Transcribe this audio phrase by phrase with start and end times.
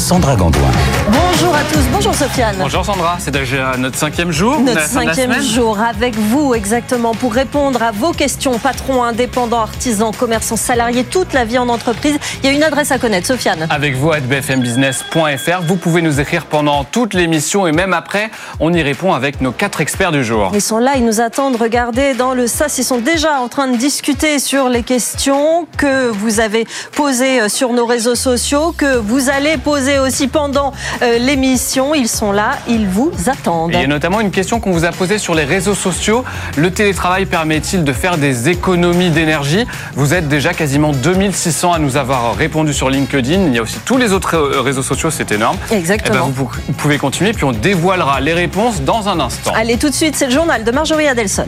[0.00, 0.70] Sandra Gandoin.
[1.12, 2.56] Bonjour à tous, bonjour Sofiane.
[2.58, 4.58] Bonjour Sandra, c'est déjà notre cinquième jour.
[4.58, 10.56] Notre cinquième jour avec vous exactement pour répondre à vos questions, patrons, indépendants, artisans, commerçants,
[10.56, 12.18] salariés, toute la vie en entreprise.
[12.42, 13.66] Il y a une adresse à connaître, Sofiane.
[13.68, 18.72] Avec vous à bfmbusiness.fr, vous pouvez nous écrire pendant toute l'émission et même après, on
[18.72, 20.50] y répond avec nos quatre experts du jour.
[20.54, 21.56] Ils sont là, ils nous attendent.
[21.56, 26.08] Regardez dans le SAS, ils sont déjà en train de discuter sur les questions que
[26.08, 30.72] vous avez posées euh, sur nos réseaux sociaux, que vous allez poser aussi pendant
[31.02, 31.94] euh, l'émission.
[31.94, 33.72] Ils sont là, ils vous attendent.
[33.72, 36.24] il y a notamment une question qu'on vous a posée sur les réseaux sociaux.
[36.56, 39.66] Le télétravail permet-il de faire des économies d'énergie?
[39.94, 43.46] Vous êtes déjà quasiment 2600 à nous avoir répondu sur LinkedIn.
[43.46, 45.56] Il y a aussi tous les autres euh, réseaux sociaux, c'est énorme.
[45.70, 46.26] Exactement.
[46.28, 49.52] Eh ben, vous pouvez continuer, puis on dévoilera les réponses dans un instant.
[49.54, 51.46] Allez, tout de suite, c'est le journal de Marjorie Adelson.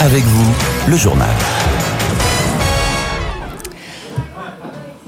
[0.00, 0.54] Avec vous,
[0.88, 1.28] le journal.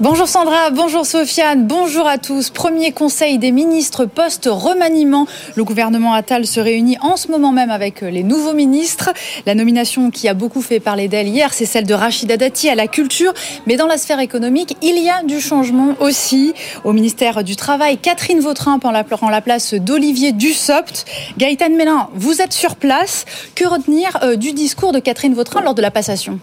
[0.01, 2.51] Bonjour Sandra, bonjour Sofiane, bonjour à tous.
[2.51, 5.27] Premier conseil des ministres post-remaniement.
[5.57, 9.09] Le gouvernement Attal se réunit en ce moment même avec les nouveaux ministres.
[9.45, 12.75] La nomination qui a beaucoup fait parler d'elle hier, c'est celle de Rachida Dati à
[12.75, 13.33] la culture.
[13.67, 16.53] Mais dans la sphère économique, il y a du changement aussi.
[16.85, 21.03] Au ministère du Travail, Catherine Vautrin prend la, la place d'Olivier Dussopt.
[21.37, 23.25] Gaëtan Mélin, vous êtes sur place.
[23.53, 26.39] Que retenir euh, du discours de Catherine Vautrin lors de la passation?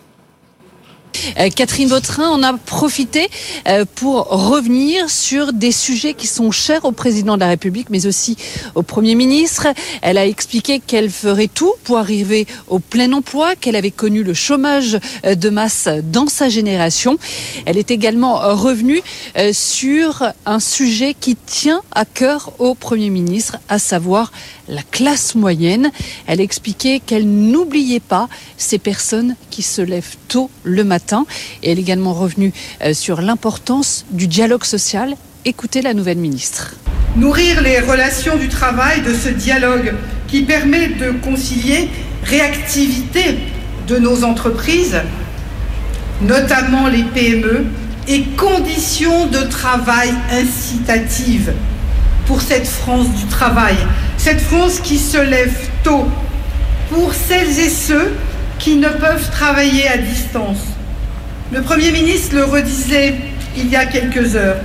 [1.55, 3.29] Catherine Vautrin en a profité
[3.69, 8.07] euh, pour revenir sur des sujets qui sont chers au président de la République, mais
[8.07, 8.37] aussi
[8.75, 9.69] au Premier ministre.
[10.03, 14.35] Elle a expliqué qu'elle ferait tout pour arriver au plein emploi, qu'elle avait connu le
[14.35, 17.19] chômage euh, de masse dans sa génération.
[17.67, 19.03] Elle est également revenue
[19.53, 24.33] sur un sujet qui tient à cœur au Premier ministre, à savoir
[24.69, 25.91] la classe moyenne.
[26.27, 31.27] Elle expliquait qu'elle n'oubliait pas ces personnes qui se lèvent tôt le matin.
[31.63, 32.53] Et elle est également revenue
[32.83, 35.15] euh, sur l'importance du dialogue social.
[35.45, 36.75] Écoutez la nouvelle ministre.
[37.17, 39.95] Nourrir les relations du travail de ce dialogue
[40.29, 41.89] qui permet de concilier
[42.25, 43.39] réactivité
[43.87, 45.01] de nos entreprises,
[46.21, 47.67] notamment les PME,
[48.09, 51.53] et conditions de travail incitatives
[52.27, 53.77] pour cette France du travail,
[54.19, 56.07] cette France qui se lève tôt,
[56.91, 58.13] pour celles et ceux
[58.59, 60.59] qui ne peuvent travailler à distance.
[61.53, 63.15] Le Premier ministre le redisait
[63.57, 64.59] il y a quelques heures,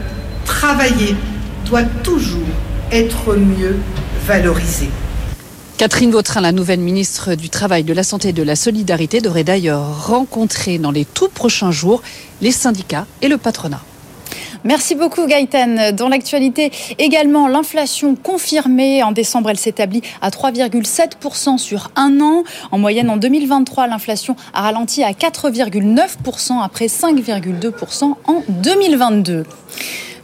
[0.45, 1.15] travailler
[1.65, 2.39] doit toujours
[2.91, 3.77] être mieux
[4.25, 4.89] valorisé.
[5.77, 9.43] Catherine Vautrin, la nouvelle ministre du Travail, de la Santé et de la Solidarité, devrait
[9.43, 12.03] d'ailleurs rencontrer dans les tout prochains jours
[12.41, 13.81] les syndicats et le patronat.
[14.63, 15.91] Merci beaucoup Gaëtan.
[15.93, 22.43] Dans l'actualité également, l'inflation confirmée en décembre, elle s'établit à 3,7% sur un an.
[22.71, 29.45] En moyenne, en 2023, l'inflation a ralenti à 4,9% après 5,2% en 2022.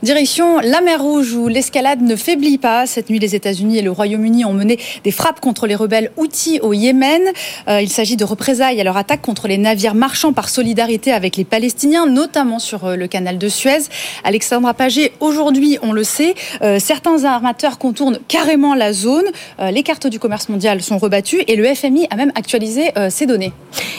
[0.03, 2.85] Direction la mer Rouge où l'escalade ne faiblit pas.
[2.85, 6.59] Cette nuit, les États-Unis et le Royaume-Uni ont mené des frappes contre les rebelles Houthis
[6.61, 7.23] au Yémen.
[7.67, 11.35] Euh, il s'agit de représailles à leur attaque contre les navires marchands par solidarité avec
[11.35, 13.85] les Palestiniens, notamment sur euh, le canal de Suez.
[14.23, 19.25] Alexandra Pagé, aujourd'hui, on le sait, euh, certains armateurs contournent carrément la zone.
[19.71, 23.51] les cartes du commerce mondial sont rebattues et le FMI a même actualisé ces données.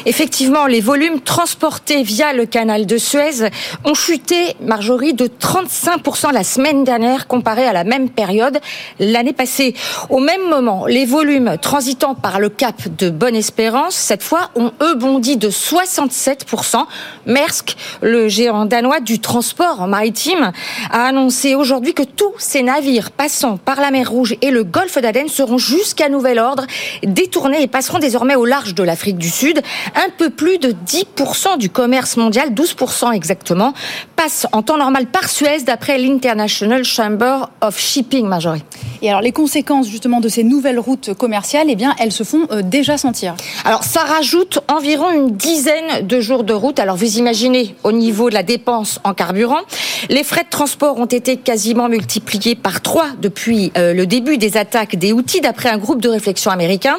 [0.07, 3.49] Effectivement, les volumes transportés via le canal de Suez
[3.85, 8.59] ont chuté, Marjorie, de 35 5% la semaine dernière comparé à la même période
[8.99, 9.75] l'année passée.
[10.11, 14.97] Au même moment, les volumes transitant par le cap de Bonne-Espérance, cette fois, ont eux
[14.97, 16.85] bondi de 67%.
[17.25, 20.53] Maersk, le géant danois du transport maritime,
[20.91, 24.99] a annoncé aujourd'hui que tous ces navires passant par la mer Rouge et le golfe
[24.99, 26.67] d'Aden seront jusqu'à nouvel ordre
[27.03, 29.63] détournés et passeront désormais au large de l'Afrique du Sud.
[29.97, 33.73] Un peu plus de 10% du commerce mondial, 12% exactement,
[34.17, 38.65] passe en temps normal par Suez après l'International Chamber of Shipping, Marjorie.
[39.01, 42.49] Et alors les conséquences justement de ces nouvelles routes commerciales, eh bien elles se font
[42.51, 43.37] euh, déjà sentir.
[43.65, 46.81] Alors ça rajoute environ une dizaine de jours de route.
[46.81, 49.61] Alors vous imaginez au niveau de la dépense en carburant,
[50.09, 54.57] les frais de transport ont été quasiment multipliés par trois depuis euh, le début des
[54.57, 56.97] attaques des outils, d'après un groupe de réflexion américain.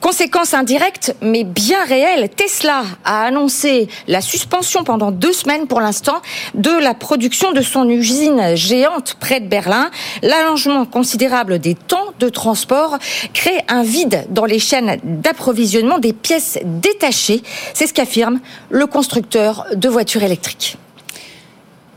[0.00, 6.22] Conséquence indirecte, mais bien réelle, Tesla a annoncé la suspension pendant deux semaines pour l'instant
[6.54, 9.90] de la production de son usine géante près de Berlin.
[10.22, 12.98] L'allongement considérable des temps de transport
[13.32, 17.42] crée un vide dans les chaînes d'approvisionnement des pièces détachées.
[17.74, 18.40] C'est ce qu'affirme
[18.70, 20.78] le constructeur de voitures électriques.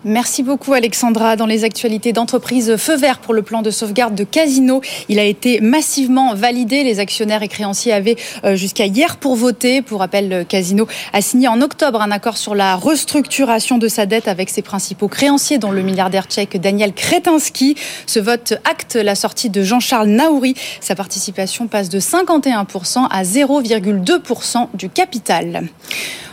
[0.05, 1.35] Merci beaucoup Alexandra.
[1.35, 4.79] Dans les actualités d'entreprise, feu vert pour le plan de sauvegarde de Casino.
[5.09, 6.85] Il a été massivement validé.
[6.85, 8.15] Les actionnaires et créanciers avaient
[8.45, 9.81] euh, jusqu'à hier pour voter.
[9.81, 14.29] Pour rappel, Casino a signé en octobre un accord sur la restructuration de sa dette
[14.29, 17.75] avec ses principaux créanciers, dont le milliardaire tchèque Daniel Kretinsky.
[18.05, 20.55] Ce vote acte la sortie de Jean-Charles Naouri.
[20.79, 25.67] Sa participation passe de 51% à 0,2% du capital.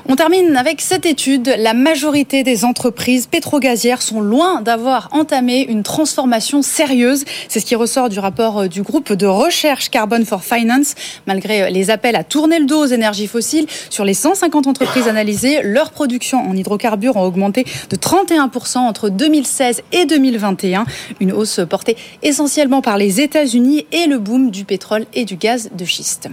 [0.08, 1.52] On termine avec cette étude.
[1.58, 7.24] La majorité des entreprises pétrogazières sont loin d'avoir entamé une transformation sérieuse.
[7.48, 10.94] C'est ce qui ressort du rapport euh, du groupe de recherche Carbon for Finance.
[11.26, 15.08] Malgré euh, les appels à tourner le dos aux énergies fossiles, sur les 150 entreprises
[15.08, 20.84] analysées, leur production en hydrocarbures a augmenté de 31% entre 2016 et 2021.
[21.18, 25.70] Une hausse portée essentiellement par les États-Unis et le boom du pétrole et du gaz
[25.74, 26.28] de schiste.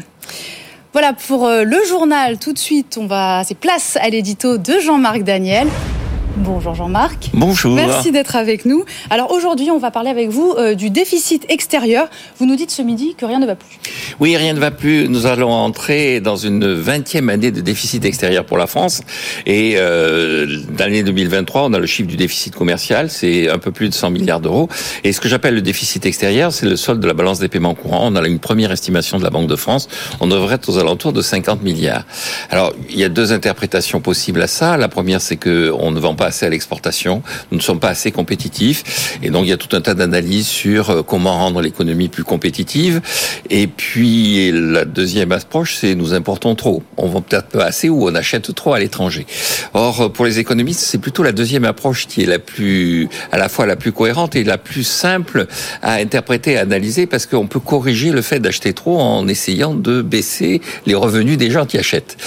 [0.93, 2.37] Voilà pour euh, le journal.
[2.37, 5.67] Tout de suite, on va, c'est place à l'édito de Jean-Marc Daniel.
[6.37, 7.29] Bonjour Jean-Marc.
[7.33, 7.75] Bonjour.
[7.75, 8.85] Merci d'être avec nous.
[9.11, 12.07] Alors aujourd'hui, on va parler avec vous euh, du déficit extérieur.
[12.39, 13.77] Vous nous dites ce midi que rien ne va plus.
[14.19, 15.07] Oui, rien ne va plus.
[15.09, 19.01] Nous allons entrer dans une vingtième année de déficit extérieur pour la France.
[19.45, 20.47] Et euh,
[20.79, 24.09] l'année 2023, on a le chiffre du déficit commercial, c'est un peu plus de 100
[24.09, 24.69] milliards d'euros.
[25.03, 27.75] Et ce que j'appelle le déficit extérieur, c'est le solde de la balance des paiements
[27.75, 28.07] courants.
[28.11, 29.87] On a une première estimation de la Banque de France.
[30.19, 32.05] On devrait être aux alentours de 50 milliards.
[32.49, 34.77] Alors, il y a deux interprétations possibles à ça.
[34.77, 37.89] La première, c'est que on ne vend pas assez à l'exportation, nous ne sommes pas
[37.89, 41.61] assez compétitifs, et donc il y a tout un tas d'analyses sur euh, comment rendre
[41.61, 43.01] l'économie plus compétitive.
[43.49, 46.83] Et puis la deuxième approche, c'est nous importons trop.
[46.97, 49.25] On vend peut-être pas assez ou on achète trop à l'étranger.
[49.73, 53.49] Or, pour les économistes, c'est plutôt la deuxième approche qui est la plus, à la
[53.49, 55.47] fois la plus cohérente et la plus simple
[55.81, 60.01] à interpréter, à analyser, parce qu'on peut corriger le fait d'acheter trop en essayant de
[60.01, 62.17] baisser les revenus des gens qui achètent.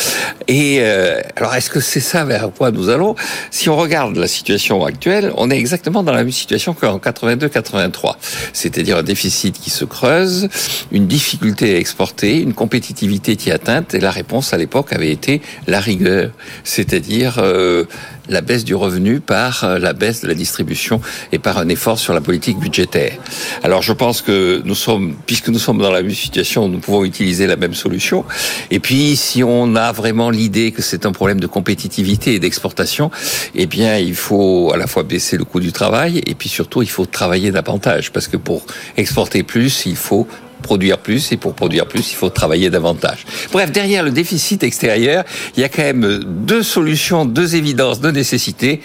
[0.48, 3.14] Et euh, alors, est-ce que c'est ça vers quoi nous allons?
[3.50, 8.16] Si regarde la situation actuelle, on est exactement dans la même situation qu'en 82-83.
[8.52, 10.48] C'est-à-dire un déficit qui se creuse,
[10.90, 15.12] une difficulté à exporter, une compétitivité qui est atteinte, et la réponse à l'époque avait
[15.12, 16.32] été la rigueur.
[16.64, 17.84] C'est-à-dire euh,
[18.28, 21.00] la baisse du revenu par euh, la baisse de la distribution
[21.32, 23.16] et par un effort sur la politique budgétaire.
[23.62, 27.04] Alors je pense que nous sommes, puisque nous sommes dans la même situation, nous pouvons
[27.04, 28.24] utiliser la même solution.
[28.70, 33.10] Et puis si on a vraiment l'idée que c'est un problème de compétitivité et d'exportation,
[33.54, 36.82] eh bien il faut à la fois baisser le coût du travail et puis surtout
[36.82, 38.64] il faut travailler davantage parce que pour
[38.96, 40.26] exporter plus, il faut
[40.62, 43.24] produire plus et pour produire plus, il faut travailler davantage.
[43.52, 45.24] Bref, derrière le déficit extérieur,
[45.56, 48.80] il y a quand même deux solutions, deux évidences, deux nécessités.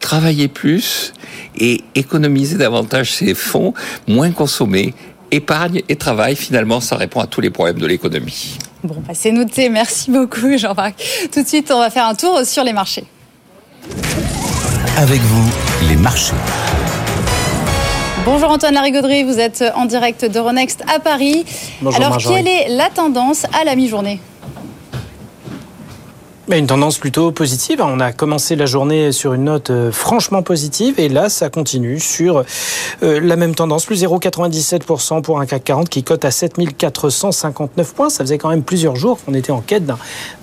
[0.00, 1.14] Travailler plus
[1.56, 3.72] et économiser davantage ses fonds,
[4.06, 4.92] moins consommer,
[5.30, 8.58] épargne et travail, finalement, ça répond à tous les problèmes de l'économie.
[8.82, 9.70] Bon, bah c'est noté.
[9.70, 11.02] Merci beaucoup, Jean-Marc.
[11.32, 13.04] Tout de suite, on va faire un tour sur les marchés.
[14.96, 15.50] Avec vous,
[15.88, 16.32] les marchés.
[18.24, 21.44] Bonjour Antoine Larigauderie, vous êtes en direct d'Euronext à Paris.
[21.82, 22.36] Bonjour Alors, Marjorie.
[22.36, 24.20] quelle est la tendance à la mi-journée?
[26.46, 27.80] Mais une tendance plutôt positive.
[27.82, 31.98] On a commencé la journée sur une note euh, franchement positive et là, ça continue
[31.98, 32.44] sur
[33.02, 38.10] euh, la même tendance, plus 0,97% pour un CAC 40 qui cote à 7459 points.
[38.10, 39.96] Ça faisait quand même plusieurs jours qu'on était en quête d'un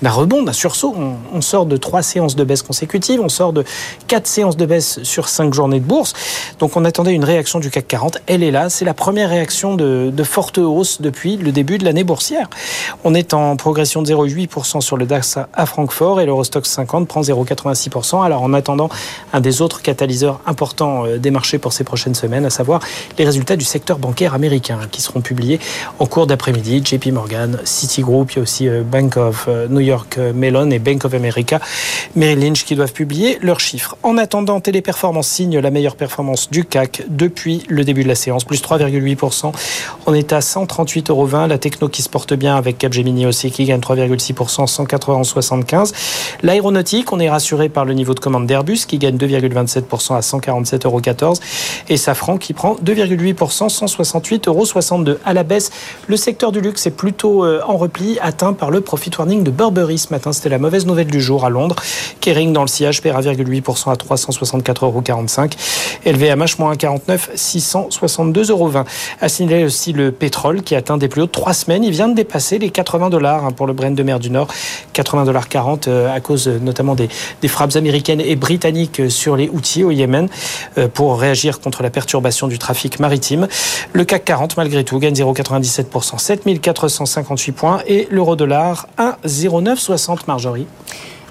[0.09, 0.95] rebond, d'un sursaut.
[1.36, 3.63] On, sort de trois séances de baisse consécutives, on sort de
[4.07, 6.13] quatre séances de baisse sur cinq journées de bourse.
[6.57, 8.18] Donc on attendait une réaction du CAC 40.
[8.25, 8.71] Elle est là.
[8.71, 12.49] C'est la première réaction de, de forte hausse depuis le début de l'année boursière.
[13.04, 15.47] On est en progression de 0,8% sur le DAX à-
[15.92, 18.24] Francfort et l'Eurostock 50 prend 0,86%.
[18.24, 18.90] Alors en attendant
[19.33, 22.80] un des autres catalyseurs importants euh, des marchés pour ces prochaines semaines, à savoir
[23.18, 25.60] les résultats du secteur bancaire américain qui seront publiés
[26.00, 26.81] en cours d'après-midi.
[26.83, 30.80] JP Morgan, Citigroup, il y a aussi euh, Bank of euh, New York Mellon et
[30.80, 31.60] Bank of America,
[32.16, 33.98] Merrill Lynch qui doivent publier leurs chiffres.
[34.02, 38.45] En attendant, Téléperformance signe la meilleure performance du CAC depuis le début de la séance,
[38.45, 39.52] plus 3,8%.
[40.06, 41.28] On est à 138,20 euros.
[41.48, 44.78] La techno qui se porte bien avec Capgemini aussi qui gagne 3,6%,
[45.83, 45.94] 191,75.
[46.44, 50.85] L'aéronautique, on est rassuré par le niveau de commande d'Airbus qui gagne 2,27% à 147,14
[50.85, 51.33] euros.
[51.90, 55.18] Et Safran qui prend 2,8%, 168,62 euros.
[55.26, 55.71] À la baisse,
[56.07, 59.52] le secteur du luxe est plutôt euh, en repli, atteint par le profit warning de
[59.52, 60.31] Burberry ce matin.
[60.33, 61.76] C'était la mauvaise nouvelle du jour à Londres.
[62.21, 65.04] Kering dans le sillage perd 1,8% à 364,45 euros.
[66.06, 68.71] LVMH moins 1,49, 662,20 euros.
[69.21, 69.28] À
[69.64, 71.83] aussi le pétrole qui atteint des plus hauts de trois semaines.
[71.83, 74.47] Il vient de dépasser les 80 dollars hein, pour le Brent de mer du Nord.
[74.94, 77.09] 80 dollars 40 euh, à cause euh, notamment des,
[77.47, 80.28] frappes américaines et britanniques euh, sur les Houthis au Yémen
[80.94, 83.47] pour réagir contre la perturbation du trafic maritime.
[83.94, 90.68] Le CAC 40 malgré tout gagne 0,97%, 7458 points et l'euro dollar 1,0960 Marjorie.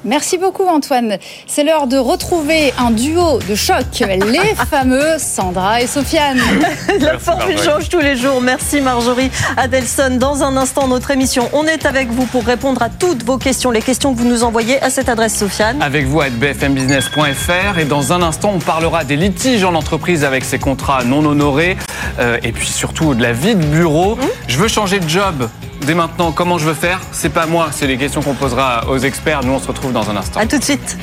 [0.05, 1.19] Merci beaucoup Antoine.
[1.47, 6.41] C'est l'heure de retrouver un duo de choc, les fameux Sandra et Sofiane.
[7.01, 8.41] La formule change tous les jours.
[8.41, 10.17] Merci Marjorie Adelson.
[10.19, 13.71] Dans un instant, notre émission, on est avec vous pour répondre à toutes vos questions,
[13.71, 15.83] les questions que vous nous envoyez à cette adresse Sofiane.
[15.83, 20.45] Avec vous à bfmbusiness.fr et dans un instant, on parlera des litiges en entreprise avec
[20.45, 21.77] ces contrats non honorés
[22.19, 24.17] euh, et puis surtout de la vie de bureau.
[24.17, 24.21] Mmh.
[24.49, 25.47] Je veux changer de job
[25.87, 26.33] dès maintenant.
[26.33, 27.01] Comment je veux faire?
[27.13, 29.45] C'est pas moi, c'est les questions qu'on posera aux experts.
[29.45, 30.41] Nous, on se retrouve dans un instant.
[30.41, 30.97] À tout de suite.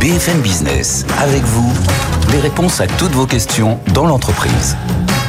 [0.00, 1.72] BFM Business, avec vous,
[2.32, 4.76] les réponses à toutes vos questions dans l'entreprise.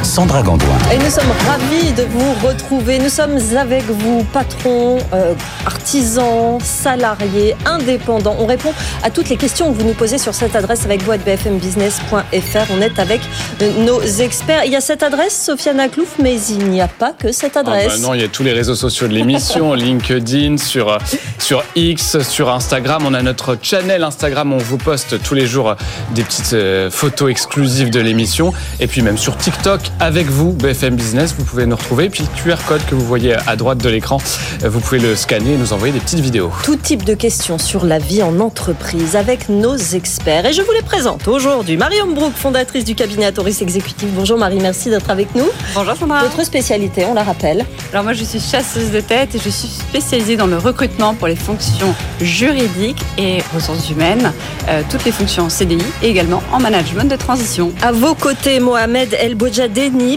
[0.06, 0.68] Sandra Gandoin.
[0.94, 3.00] Et nous sommes ravis de vous retrouver.
[3.00, 5.34] Nous sommes avec vous, patrons, euh,
[5.66, 8.36] artisans, salariés, indépendants.
[8.40, 8.72] On répond
[9.04, 12.72] à toutes les questions que vous nous posez sur cette adresse avec vous à bfmbusiness.fr.
[12.72, 13.20] On est avec
[13.62, 14.64] euh, nos experts.
[14.66, 17.62] Il y a cette adresse, Sofiane Aklouf, mais il n'y a pas que cette Ah
[17.62, 17.88] adresse.
[18.00, 20.98] bah non, il y a tous les réseaux sociaux de l'émission, LinkedIn, sur, euh,
[21.40, 23.04] sur X, sur Instagram.
[23.08, 25.76] On a notre channel Instagram, on vous poste tous les jours
[26.12, 28.54] des petites euh, photos exclusives de l'émission.
[28.80, 32.10] Et puis même sur TikTok, avec vous, BFM Business, vous pouvez nous retrouver.
[32.10, 34.18] Puis le QR code que vous voyez à droite de l'écran,
[34.62, 36.52] vous pouvez le scanner et nous envoyer des petites vidéos.
[36.64, 40.46] Tout type de questions sur la vie en entreprise avec nos experts.
[40.46, 41.78] Et je vous les présente aujourd'hui.
[41.78, 44.10] Marion Brook, fondatrice du cabinet Atoris Exécutif.
[44.14, 45.48] Bonjour Marie, merci d'être avec nous.
[45.74, 46.24] Bonjour Sandra.
[46.24, 47.66] Votre spécialité, on la rappelle.
[47.92, 51.28] Alors moi je suis chasseuse de tête et je suis spécialisée dans le recrutement pour
[51.28, 54.34] les fonctions juridiques et ressources humaines,
[54.68, 57.72] euh, toutes les fonctions en CDI et également en management de transition.
[57.82, 59.36] À vos côtés, Mohamed El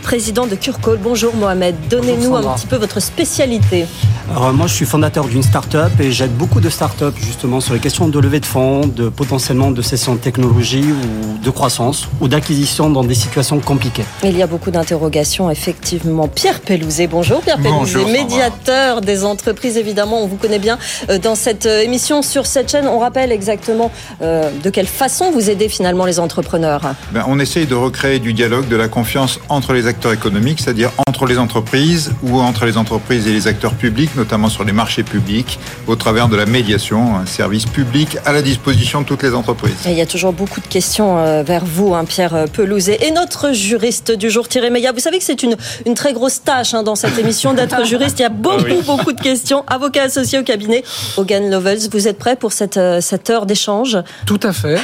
[0.02, 0.98] Président de Curcol.
[1.02, 3.84] Bonjour Mohamed, donnez-nous un petit peu votre spécialité.
[4.30, 7.80] Alors, moi, je suis fondateur d'une start-up et j'aide beaucoup de start-up justement sur les
[7.80, 12.28] questions de levée de fonds, de potentiellement de cession de technologie ou de croissance ou
[12.28, 14.04] d'acquisition dans des situations compliquées.
[14.22, 16.28] Il y a beaucoup d'interrogations, effectivement.
[16.28, 18.10] Pierre Pellouzet, bonjour Pierre Sandra.
[18.10, 22.70] médiateur des entreprises, évidemment, on vous connaît bien euh, dans cette euh, émission sur cette
[22.70, 22.86] chaîne.
[22.86, 26.82] On rappelle exactement euh, de quelle façon vous aidez finalement les entrepreneurs.
[27.12, 30.90] Ben, on essaye de recréer du dialogue, de la confiance entre les acteurs économiques, c'est-à-dire
[31.08, 35.02] entre les entreprises ou entre les entreprises et les acteurs publics, notamment sur les marchés
[35.02, 39.34] publics, au travers de la médiation, un service public à la disposition de toutes les
[39.34, 39.74] entreprises.
[39.86, 42.98] Et il y a toujours beaucoup de questions euh, vers vous, hein, Pierre Pelouzet.
[43.06, 44.92] Et notre juriste du jour, Thierry Meillat.
[44.92, 48.18] Vous savez que c'est une, une très grosse tâche hein, dans cette émission d'être juriste.
[48.18, 48.82] Il y a beaucoup, Ah oui.
[48.86, 49.64] beaucoup de questions.
[49.66, 50.84] Avocat associé au cabinet
[51.16, 51.88] Hogan Lovells.
[51.92, 53.98] Vous êtes prêt pour cette, euh, cette heure d'échange?
[54.26, 54.78] Tout à fait.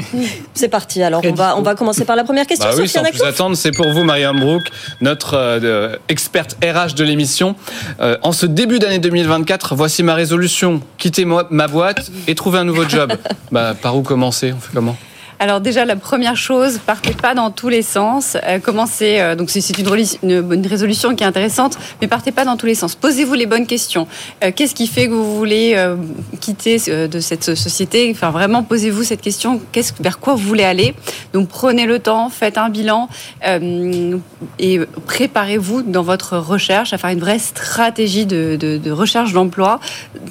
[0.54, 1.02] C'est parti.
[1.02, 2.68] Alors, on va, on va commencer par la première question.
[2.68, 4.70] Bah oui, sans plus attendre, c'est pour vous, Mariam Brook,
[5.00, 7.56] notre euh, experte RH de l'émission.
[8.00, 12.64] Euh, en ce début d'année 2024, voici ma résolution quitter ma boîte et trouver un
[12.64, 13.12] nouveau job.
[13.52, 14.54] bah, par où commencer?
[14.56, 14.96] On fait comment?
[15.38, 18.38] Alors déjà la première chose, partez pas dans tous les sens.
[18.44, 22.56] Euh, commencez euh, donc c'est une, une résolution qui est intéressante, mais partez pas dans
[22.56, 22.94] tous les sens.
[22.94, 24.08] Posez-vous les bonnes questions.
[24.42, 25.76] Euh, Qu'est-ce qui fait que vous voulez
[26.40, 26.78] quitter
[27.08, 28.08] de cette société?
[28.10, 29.60] Enfin vraiment posez-vous cette question.
[29.72, 30.94] Qu'est-ce vers quoi vous voulez aller?
[31.34, 33.08] Donc prenez le temps, faites un bilan
[34.58, 39.80] et préparez-vous dans votre recherche à faire une vraie stratégie de, de- de recherche d'emploi.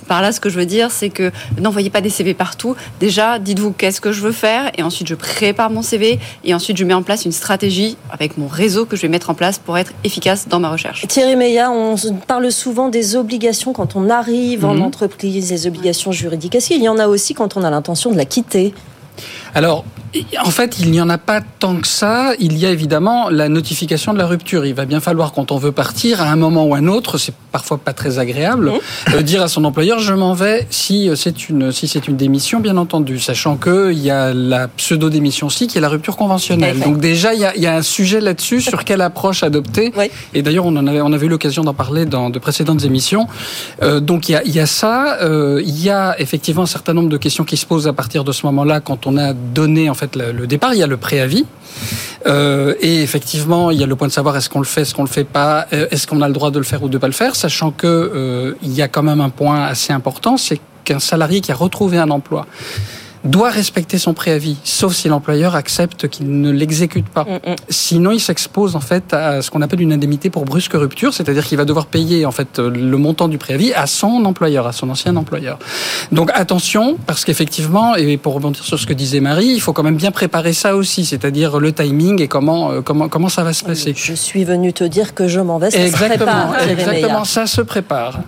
[0.07, 2.75] Par là, ce que je veux dire, c'est que n'envoyez pas des CV partout.
[2.99, 6.77] Déjà, dites-vous qu'est-ce que je veux faire et ensuite je prépare mon CV et ensuite
[6.77, 9.59] je mets en place une stratégie avec mon réseau que je vais mettre en place
[9.59, 11.05] pour être efficace dans ma recherche.
[11.07, 11.95] Thierry Meillat, on
[12.27, 14.81] parle souvent des obligations quand on arrive en Mhm.
[14.83, 16.55] entreprise, des obligations juridiques.
[16.55, 18.73] Est-ce qu'il y en a aussi quand on a l'intention de la quitter?
[19.53, 19.83] Alors,
[20.43, 22.33] en fait, il n'y en a pas tant que ça.
[22.39, 24.65] Il y a évidemment la notification de la rupture.
[24.65, 27.17] Il va bien falloir, quand on veut partir, à un moment ou à un autre,
[27.17, 28.71] c'est parfois pas très agréable,
[29.13, 32.17] euh, dire à son employeur je m'en vais si euh, c'est une si c'est une
[32.17, 35.89] démission, bien entendu, sachant que il y a la pseudo démission aussi qui est la
[35.89, 36.79] rupture conventionnelle.
[36.79, 39.93] Donc déjà, il y a, il y a un sujet là-dessus sur quelle approche adopter.
[39.97, 40.11] Oui.
[40.33, 43.27] Et d'ailleurs, on en avait on avait eu l'occasion d'en parler dans de précédentes émissions.
[43.81, 45.17] Euh, donc il y a, il y a ça.
[45.21, 48.23] euh, il y a effectivement un certain nombre de questions qui se posent à partir
[48.23, 50.73] de ce moment-là quand on a donné en fait le, départ.
[50.73, 51.45] Il y a le préavis.
[52.27, 54.95] Euh, et effectivement, il y a le point de savoir est-ce qu'on le fait, est-ce
[54.95, 56.97] qu'on le fait pas, euh, est-ce qu'on a le droit de le faire ou de
[56.97, 60.37] pas le faire, sachant que euh, il y a quand même un point assez important,
[60.37, 62.47] c'est qu'un salarié qui a retrouvé un emploi
[63.25, 67.25] doit respecter son préavis, sauf si l'employeur accepte qu'il ne l'exécute pas.
[67.69, 71.45] Sinon, il s'expose en fait à ce qu'on appelle une indemnité pour brusque rupture, c'est-à-dire
[71.45, 74.89] qu'il va devoir payer en fait le montant du préavis à son employeur, à son
[74.89, 75.59] ancien employeur.
[76.11, 79.83] Donc attention, parce qu'effectivement, et pour rebondir sur ce que disait Marie, il faut quand
[79.83, 83.53] même bien préparer ça aussi, c'est-à-dire le timing et comment euh, comment comment ça va
[83.53, 83.93] se passer.
[83.95, 85.71] Je suis venu te dire que je m'en vais.
[85.71, 88.19] Ça se Exactement, prépare, Thierry exactement, ça se prépare.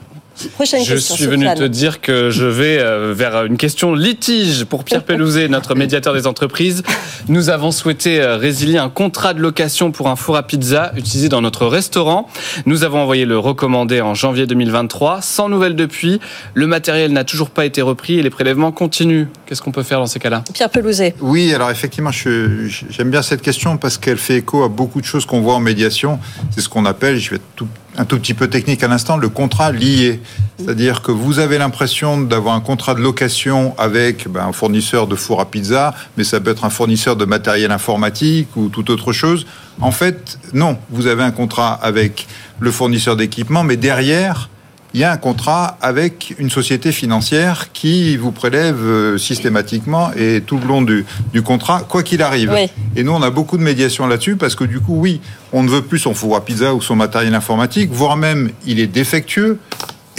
[0.54, 1.16] Prochaine je question.
[1.16, 1.58] suis venu Sofiane.
[1.58, 6.14] te dire que je vais euh, vers une question litige pour Pierre Pellouzet, notre médiateur
[6.14, 6.84] des entreprises.
[7.28, 11.30] Nous avons souhaité euh, résilier un contrat de location pour un four à pizza utilisé
[11.30, 12.28] dans notre restaurant.
[12.66, 15.22] Nous avons envoyé le recommandé en janvier 2023.
[15.22, 16.20] Sans nouvelles depuis.
[16.54, 19.26] Le matériel n'a toujours pas été repris et les prélèvements continuent.
[19.46, 20.44] Qu'est-ce qu'on peut faire dans ces cas-là?
[20.54, 21.16] Pierre Pelouzet.
[21.22, 25.26] Oui, alors effectivement, j'aime bien cette question parce qu'elle fait écho à beaucoup de choses
[25.26, 26.20] qu'on voit en médiation.
[26.52, 27.68] C'est ce qu'on appelle, je vais être tout-
[27.98, 30.22] un tout petit peu technique à l'instant, le contrat lié.
[30.58, 35.16] C'est-à-dire que vous avez l'impression d'avoir un contrat de location avec ben, un fournisseur de
[35.16, 39.14] four à pizza, mais ça peut être un fournisseur de matériel informatique ou toute autre
[39.14, 39.48] chose.
[39.82, 42.28] En fait, non, vous avez un contrat avec
[42.60, 44.50] le fournisseur d'équipement, mais derrière,
[44.94, 50.42] il y a un contrat avec une société financière qui vous prélève euh, systématiquement et
[50.46, 52.52] tout le long du, du contrat, quoi qu'il arrive.
[52.54, 52.70] Oui.
[52.96, 55.70] Et nous, on a beaucoup de médiation là-dessus parce que du coup, oui, on ne
[55.70, 59.60] veut plus son four à pizza ou son matériel informatique, voire même il est défectueux.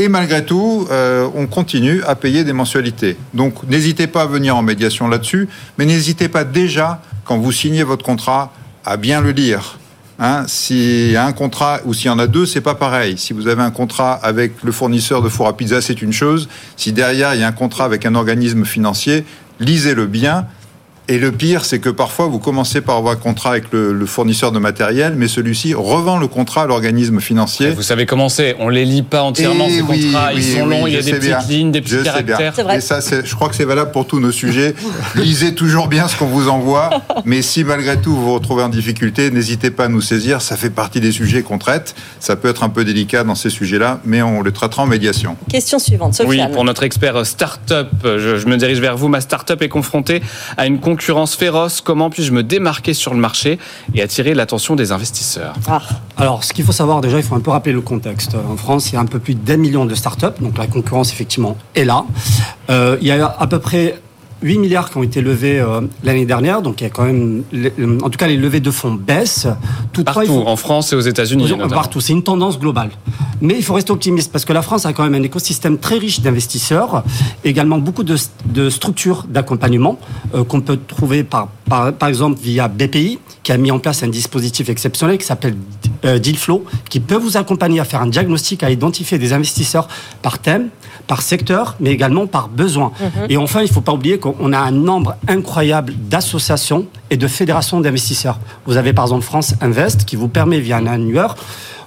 [0.01, 3.17] Et malgré tout, euh, on continue à payer des mensualités.
[3.35, 7.83] Donc, n'hésitez pas à venir en médiation là-dessus, mais n'hésitez pas déjà, quand vous signez
[7.83, 8.53] votre contrat,
[8.85, 9.79] à bien le lire.
[10.21, 13.17] Hein, s'il y a un contrat ou s'il y en a deux, c'est pas pareil.
[13.19, 16.49] Si vous avez un contrat avec le fournisseur de four à pizza, c'est une chose.
[16.77, 19.25] Si derrière il y a un contrat avec un organisme financier,
[19.61, 20.47] lisez-le bien.
[21.11, 24.05] Et le pire, c'est que parfois vous commencez par avoir un contrat avec le, le
[24.07, 27.71] fournisseur de matériel, mais celui-ci revend le contrat à l'organisme financier.
[27.71, 30.29] Vous savez comment c'est On les lit pas entièrement, Et ces oui, contrats.
[30.35, 31.39] oui, Ils sont oui, longs, il y a des petites bien.
[31.49, 32.37] lignes, des petits Je sais bien.
[32.37, 32.75] caractères.
[32.75, 34.75] Et ça, je crois que c'est valable pour tous nos sujets.
[35.15, 36.91] Lisez toujours bien ce qu'on vous envoie.
[37.25, 40.43] Mais si malgré tout vous vous retrouvez en difficulté, n'hésitez pas à nous saisir.
[40.43, 41.95] Ça fait partie des sujets qu'on traite.
[42.21, 45.39] Ça peut être un peu délicat dans ces sujets-là, mais on le traitera en médiation.
[45.51, 46.17] Question suivante.
[46.21, 46.53] Oui, Sofiane.
[46.53, 49.09] pour notre expert start-up, je, je me dirige vers vous.
[49.09, 50.21] Ma start-up est confrontée
[50.59, 51.81] à une concurrence féroce.
[51.81, 53.59] Comment puis-je me démarquer sur le marché
[53.95, 55.55] et attirer l'attention des investisseurs?
[55.67, 55.83] Ah.
[56.17, 58.35] Alors, ce qu'il faut savoir déjà, il faut un peu rappeler le contexte.
[58.35, 61.13] En France, il y a un peu plus d'un million de startups, donc la concurrence,
[61.13, 62.05] effectivement, est là.
[62.71, 64.01] Euh, il y a à peu près
[64.43, 67.43] 8 milliards qui ont été levés euh, l'année dernière, donc il y a quand même,
[67.53, 69.49] les- en tout cas, les levées de fonds baissent.
[69.97, 71.45] Il Partout, faut- en France et aux États-Unis.
[71.75, 72.91] Partout, c'est une tendance globale.
[73.41, 75.99] Mais il faut rester optimiste parce que la France a quand même un écosystème très
[75.99, 77.05] riche d'investisseurs,
[77.45, 78.17] également beaucoup de,
[78.47, 79.99] de structures d'accompagnement
[80.35, 84.03] euh, qu'on peut trouver par, par, par exemple via BPI, qui a mis en place
[84.03, 85.57] un dispositif exceptionnel qui s'appelle
[86.05, 89.89] euh, Dealflow, qui peut vous accompagner à faire un diagnostic, à identifier des investisseurs
[90.23, 90.69] par thème,
[91.07, 92.93] par secteur, mais également par besoin.
[93.01, 93.27] Mhm.
[93.31, 97.27] Et enfin, il ne faut pas oublier qu'on a un nombre incroyable d'associations et de
[97.27, 98.39] fédérations d'investisseurs.
[98.67, 101.35] Vous avez par exemple France Invest qui vous permet via un annuaire,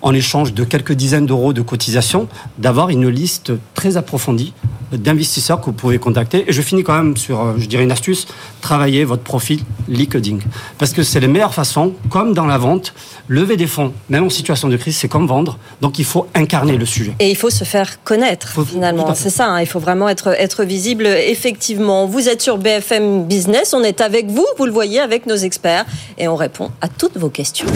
[0.02, 4.54] en échange de quelques dizaines d'euros de cotisation, d'avoir une liste très approfondie
[4.98, 6.46] d'investisseurs que vous pouvez contacter.
[6.48, 8.28] Et je finis quand même sur, euh, je dirais, une astuce,
[8.62, 10.40] travailler votre profil LinkedIn.
[10.78, 12.94] Parce que c'est la meilleure façon, comme dans la vente,
[13.28, 15.58] lever des fonds, même en situation de crise, c'est comme vendre.
[15.80, 17.14] Donc il faut incarner le sujet.
[17.20, 19.14] Et il faut se faire connaître, finalement.
[19.16, 22.06] C'est ça, hein, il faut vraiment être, être visible, effectivement.
[22.06, 25.86] Vous êtes sur BFM Business, on est avec vous, vous le voyez, avec nos experts,
[26.18, 27.68] et on répond à toutes vos questions.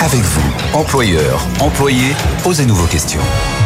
[0.00, 3.18] Avec vous, employeurs, employés, posez-nous vos questions.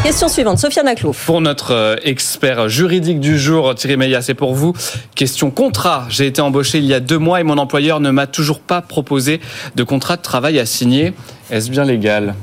[0.02, 1.26] Question suivante, Sofiane Aklouf.
[1.26, 4.72] Pour notre euh, expert juridique du jour, Thierry Meillat, c'est pour vous.
[5.14, 6.06] Question contrat.
[6.08, 8.80] J'ai été embauché il y a deux mois et mon employeur ne m'a toujours pas
[8.80, 9.42] proposé
[9.76, 11.12] de contrat de travail à signer.
[11.50, 12.34] Est-ce bien légal?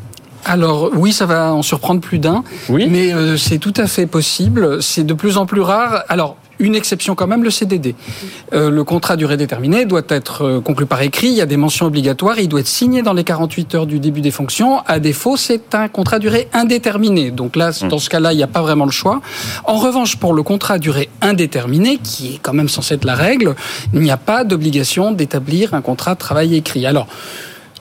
[0.46, 2.44] Alors oui, ça va en surprendre plus d'un.
[2.70, 2.86] Oui.
[2.88, 4.84] Mais euh, c'est tout à fait possible.
[4.84, 6.04] C'est de plus en plus rare.
[6.08, 6.38] Alors.
[6.60, 7.96] Une exception quand même, le CDD.
[8.54, 11.58] Euh, le contrat durée déterminée doit être euh, conclu par écrit, il y a des
[11.58, 14.80] mentions obligatoires, il doit être signé dans les 48 heures du début des fonctions.
[14.86, 17.32] À défaut, c'est un contrat durée indéterminée.
[17.32, 19.22] Donc là, dans ce cas-là, il n'y a pas vraiment le choix.
[19.66, 23.56] En revanche, pour le contrat durée indéterminée, qui est quand même censé être la règle,
[23.94, 26.86] il n'y a pas d'obligation d'établir un contrat de travail écrit.
[26.86, 27.08] Alors,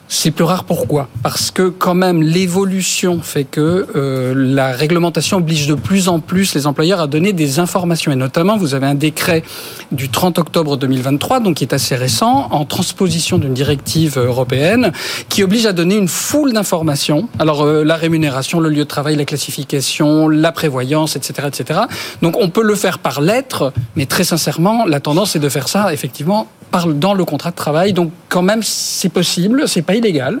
[0.09, 1.09] c'est plus rare pourquoi?
[1.21, 6.55] Parce que quand même l'évolution fait que euh, la réglementation oblige de plus en plus
[6.55, 9.43] les employeurs à donner des informations et notamment vous avez un décret
[9.91, 14.93] du 30 octobre 2023 donc qui est assez récent en transposition d'une directive européenne
[15.27, 17.27] qui oblige à donner une foule d'informations.
[17.37, 21.81] Alors euh, la rémunération, le lieu de travail, la classification, la prévoyance, etc., etc.
[22.21, 25.67] Donc on peut le faire par lettre, mais très sincèrement la tendance est de faire
[25.67, 26.47] ça effectivement
[26.85, 27.93] dans le contrat de travail.
[27.93, 30.39] Donc quand même c'est possible, c'est pas illégal.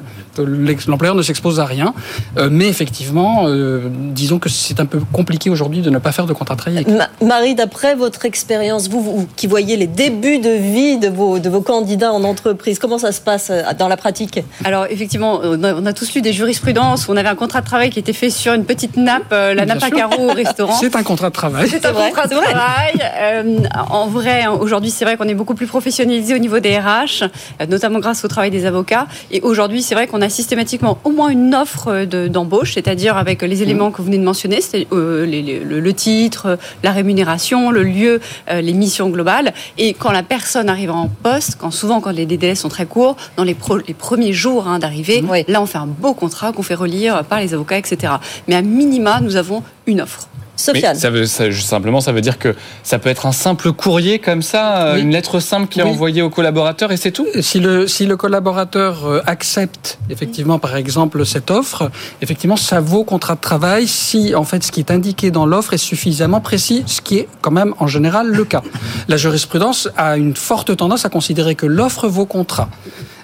[0.87, 1.93] L'employeur ne s'expose à rien,
[2.37, 6.25] Euh, mais effectivement, euh, disons que c'est un peu compliqué aujourd'hui de ne pas faire
[6.25, 6.85] de contrat de travail.
[6.87, 11.39] Ma- Marie, d'après votre expérience, vous, vous qui voyez les débuts de vie de vos,
[11.39, 14.39] de vos candidats en entreprise, comment ça se passe euh, dans la pratique?
[14.63, 17.61] Alors effectivement, on a, on a tous lu des jurisprudences où on avait un contrat
[17.61, 19.97] de travail qui était fait sur une petite nappe, euh, la Bien nappe à sûr.
[19.97, 20.73] carreaux au restaurant.
[20.79, 21.67] C'est un contrat de travail.
[21.69, 22.45] C'est un vrai, contrat de vrai.
[22.51, 22.93] travail.
[23.19, 23.57] Euh,
[23.89, 27.23] en vrai, hein, aujourd'hui, c'est vrai qu'on est beaucoup plus professionnalisé au niveau des RH,
[27.69, 29.07] notamment grâce au travail des avocats.
[29.31, 33.63] Et aujourd'hui, c'est vrai qu'on a systématiquement au moins une offre d'embauche, c'est-à-dire avec les
[33.63, 38.19] éléments que vous venez de mentionner, c'est le, le, titre, la rémunération, le lieu,
[38.51, 39.53] les missions globales.
[39.77, 43.15] Et quand la personne arrive en poste, quand souvent quand les délais sont très courts,
[43.37, 43.55] dans les,
[43.87, 47.39] les premiers jours hein, d'arrivée, là on fait un beau contrat qu'on fait relire par
[47.39, 48.13] les avocats, etc.
[48.47, 50.27] Mais à minima, nous avons une offre.
[50.57, 50.95] Sofiane.
[50.95, 54.81] ça veut, simplement, ça veut dire que ça peut être un simple courrier comme ça,
[54.81, 57.27] euh, une lettre simple qui est envoyée au collaborateur et c'est tout?
[57.39, 61.91] Si le, si le collaborateur euh, accepte effectivement, par exemple, cette offre,
[62.21, 65.73] effectivement, ça vaut contrat de travail si, en fait, ce qui est indiqué dans l'offre
[65.73, 68.63] est suffisamment précis, ce qui est quand même en général le cas.
[69.07, 72.69] La jurisprudence a une forte tendance à considérer que l'offre vaut contrat.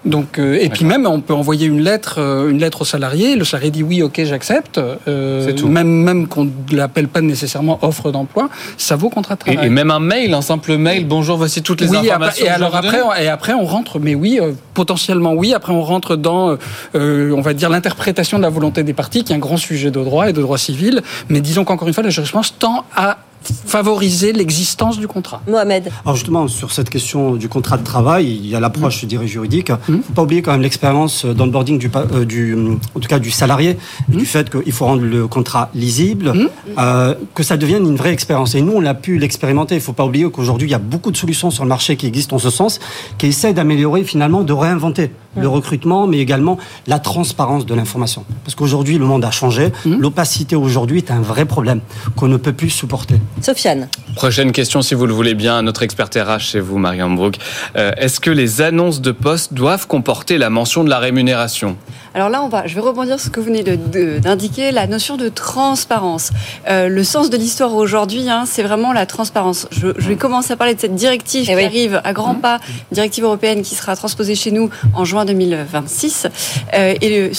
[0.06, 3.36] Donc, euh, et puis même, on peut envoyer une lettre, euh, une lettre au salarié.
[3.36, 4.80] Le salarié dit oui, ok, j'accepte.
[5.08, 5.68] Euh, tout.
[5.68, 9.66] Même, même qu'on ne l'appelle pas nécessairement offre d'emploi, ça vaut contrat de travail.
[9.66, 11.08] Et, même un mail, un simple mail.
[11.08, 12.46] Bonjour, voici toutes les informations.
[12.46, 14.00] et alors après, et après, on rentre.
[14.00, 14.40] Mais oui,
[14.74, 15.54] potentiellement oui.
[15.54, 16.58] Après, on rentre dans,
[16.94, 20.04] on va dire, l'interprétation de la volonté des parties, qui est un grand sujet de
[20.04, 21.02] droit et de droit civil.
[21.30, 23.20] Mais disons qu'encore une fois, la jurisprudence tend à
[23.66, 25.42] favoriser l'existence du contrat.
[25.48, 25.92] Mohamed.
[26.06, 29.28] Alors justement, sur cette question du contrat de travail, il y a l'approche, je dirais,
[29.28, 29.72] juridique.
[29.88, 32.56] Il ne faut pas oublier quand même l'expérience d'onboarding du, euh, du,
[32.96, 33.78] en tout cas du salarié,
[34.08, 34.18] mmh.
[34.18, 36.50] du fait qu'il faut rendre le contrat lisible, mmh.
[36.78, 38.56] euh, que ça devienne une vraie expérience.
[38.56, 39.76] Et nous, on a pu l'expérimenter.
[39.76, 41.96] Il ne faut pas oublier qu'aujourd'hui, il y a beaucoup de solutions sur le marché
[41.96, 42.80] qui existent en ce sens,
[43.18, 48.26] qui essaient d'améliorer finalement, de réinventer le recrutement, mais également la transparence de l'information.
[48.44, 49.72] Parce qu'aujourd'hui, le monde a changé.
[49.86, 49.96] Mmh.
[49.96, 51.82] L'opacité aujourd'hui est un vrai problème
[52.16, 53.16] qu'on ne peut plus supporter.
[53.42, 53.88] Sofiane.
[54.16, 57.38] Prochaine question, si vous le voulez bien, notre expert RH chez vous, Marianne Brook.
[57.76, 61.78] Euh, est-ce que les annonces de poste doivent comporter la mention de la rémunération?
[62.14, 65.18] Alors là, on va, je vais rebondir sur ce que vous venez d'indiquer, la notion
[65.18, 66.30] de transparence.
[66.70, 69.68] Euh, le sens de l'histoire aujourd'hui, hein, c'est vraiment la transparence.
[69.72, 72.60] Je, vais commencer à parler de cette directive eh qui arrive à grands pas,
[72.92, 76.28] directive européenne qui sera transposée chez nous en juin 2026.
[76.76, 77.32] Euh, et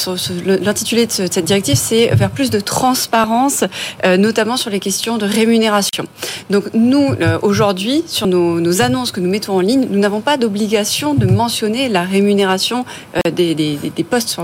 [0.45, 3.65] l'intitulé de cette directive, c'est vers plus de transparence,
[4.05, 6.05] notamment sur les questions de rémunération.
[6.51, 10.37] Donc nous, euh, aujourd'hui, sur nos, annonces que nous mettons en ligne, nous n'avons pas
[10.37, 12.85] d'obligation de mentionner la rémunération
[13.17, 14.37] euh, des, postes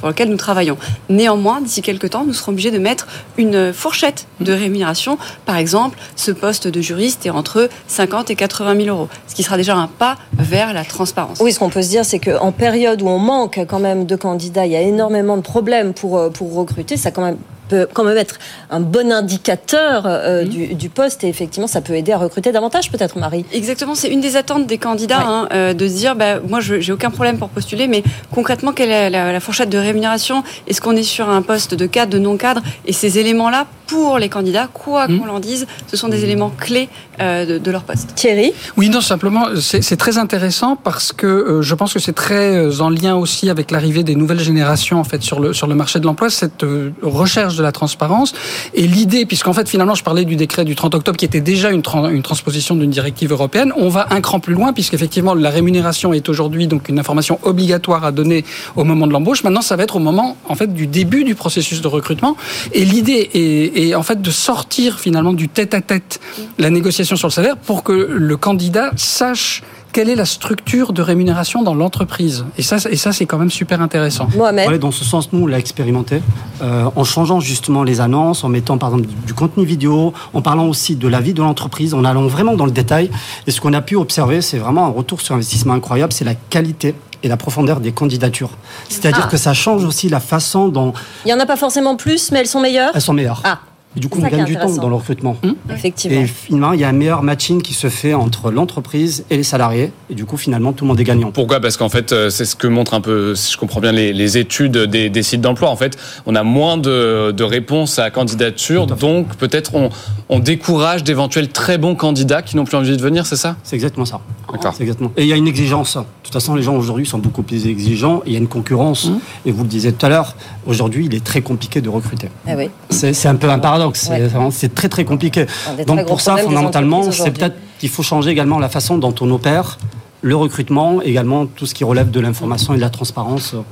[0.00, 0.76] pour lesquels nous travaillons.
[1.08, 3.06] Néanmoins, d'ici quelques temps, nous serons obligés de mettre
[3.36, 5.18] une fourchette de rémunération.
[5.46, 9.42] Par exemple, ce poste de juriste est entre 50 et 80 000 euros, ce qui
[9.42, 11.38] sera déjà un pas vers la transparence.
[11.40, 14.16] Oui, ce qu'on peut se dire, c'est qu'en période où on manque quand même de
[14.16, 17.38] candidats, il y a énormément de problèmes pour, euh, pour recruter, ça quand même
[17.72, 18.36] peut quand même être
[18.70, 23.18] un bon indicateur euh, du, poste et effectivement ça peut aider à recruter davantage peut-être
[23.18, 23.46] Marie.
[23.52, 26.80] Exactement, c'est une des attentes des candidats hein, euh, de se dire bah, moi je
[26.80, 30.44] j'ai aucun problème pour postuler mais concrètement quelle est la, fourchette de rémunération?
[30.66, 32.60] Est-ce qu'on est sur un poste de cadre, de non-cadre?
[32.84, 35.20] Et ces éléments-là pour les candidats, quoi mhm.
[35.20, 36.88] qu'on en dise, ce sont des éléments clés
[37.20, 38.14] euh, de, leur poste.
[38.14, 38.52] Thierry?
[38.76, 43.16] Oui, non, simplement, c'est très intéressant parce que je pense que c'est très en lien
[43.16, 46.30] aussi avec l'arrivée des nouvelles générations en fait sur le, sur le marché de l'emploi,
[46.30, 46.64] cette
[47.02, 48.34] recherche de la transparence.
[48.74, 51.70] Et l'idée, puisqu'en fait finalement je parlais du décret du 30 octobre qui était déjà
[51.70, 56.28] une, transposition d'une directive européenne, on va un cran plus loin puisqu'effectivement la rémunération est
[56.28, 58.44] aujourd'hui donc une information obligatoire à donner
[58.76, 59.44] au moment de l'embauche.
[59.44, 62.36] Maintenant ça va être au moment en fait du début du processus de recrutement.
[62.72, 66.20] Et l'idée est, en fait de sortir finalement du tête à tête
[66.58, 71.02] la négociation sur le salaire pour que le candidat sache quelle est la structure de
[71.02, 72.44] rémunération dans l'entreprise?
[72.56, 74.28] Et ça, et ça c'est quand même super intéressant.
[74.36, 74.80] Mohamed.
[74.80, 76.22] dans ce sens, nous, on l'a expérimenté
[76.62, 80.66] euh, en changeant justement les annonces, en mettant par exemple du, contenu vidéo, en parlant
[80.66, 83.10] aussi de la vie de l'entreprise, en allant vraiment dans le détail.
[83.46, 86.34] Et ce qu'on a pu observer, c'est vraiment un retour sur investissement incroyable, c'est la
[86.34, 88.50] qualité et la profondeur des candidatures.
[88.88, 89.30] C'est-à-dire ah.
[89.30, 90.92] que ça change aussi la façon dont...
[91.24, 92.90] Il n'y en a pas forcément plus, mais elles sont meilleures?
[92.94, 93.42] Elles sont meilleures.
[93.44, 93.60] Ah.
[93.96, 95.36] Et du coup, on gagne du temps dans le recrutement.
[95.42, 95.72] Mmh.
[95.72, 96.20] Effectivement.
[96.20, 99.42] Et finalement, il y a un meilleur matching qui se fait entre l'entreprise et les
[99.42, 99.92] salariés.
[100.08, 101.30] Et du coup, finalement, tout le monde est gagnant.
[101.30, 101.60] Pourquoi?
[101.60, 104.38] Parce qu'en fait, euh, c'est ce que montrent un peu, si je comprends bien, les,
[104.38, 105.68] études des, sites d'emploi.
[105.68, 108.86] En fait, on a moins de, réponses à candidature.
[108.86, 109.90] Donc, peut-être on,
[110.28, 113.56] on, décourage d'éventuels très bons candidats qui n'ont plus envie de venir, c'est ça?
[113.62, 114.20] C'est exactement ça.
[114.52, 114.74] D'accord.
[114.80, 115.12] Exactement.
[115.16, 115.96] Et il y a une exigence.
[115.96, 118.22] De toute façon, les gens aujourd'hui sont beaucoup plus exigeants.
[118.24, 119.08] Et il y a une concurrence.
[119.08, 119.18] Mmh.
[119.46, 122.28] Et vous le disiez tout à l'heure, aujourd'hui, il est très compliqué de recruter.
[122.46, 122.70] Ah oui.
[122.90, 124.10] C'est un peu un paradoxe
[124.50, 125.46] c'est très très compliqué.
[125.86, 129.78] Donc pour ça, fondamentalement, c'est peut-être qu'il faut changer également la façon dont on opère
[130.22, 133.62] le recrutement, également tout ce qui relève de l'information et de la transparence euh,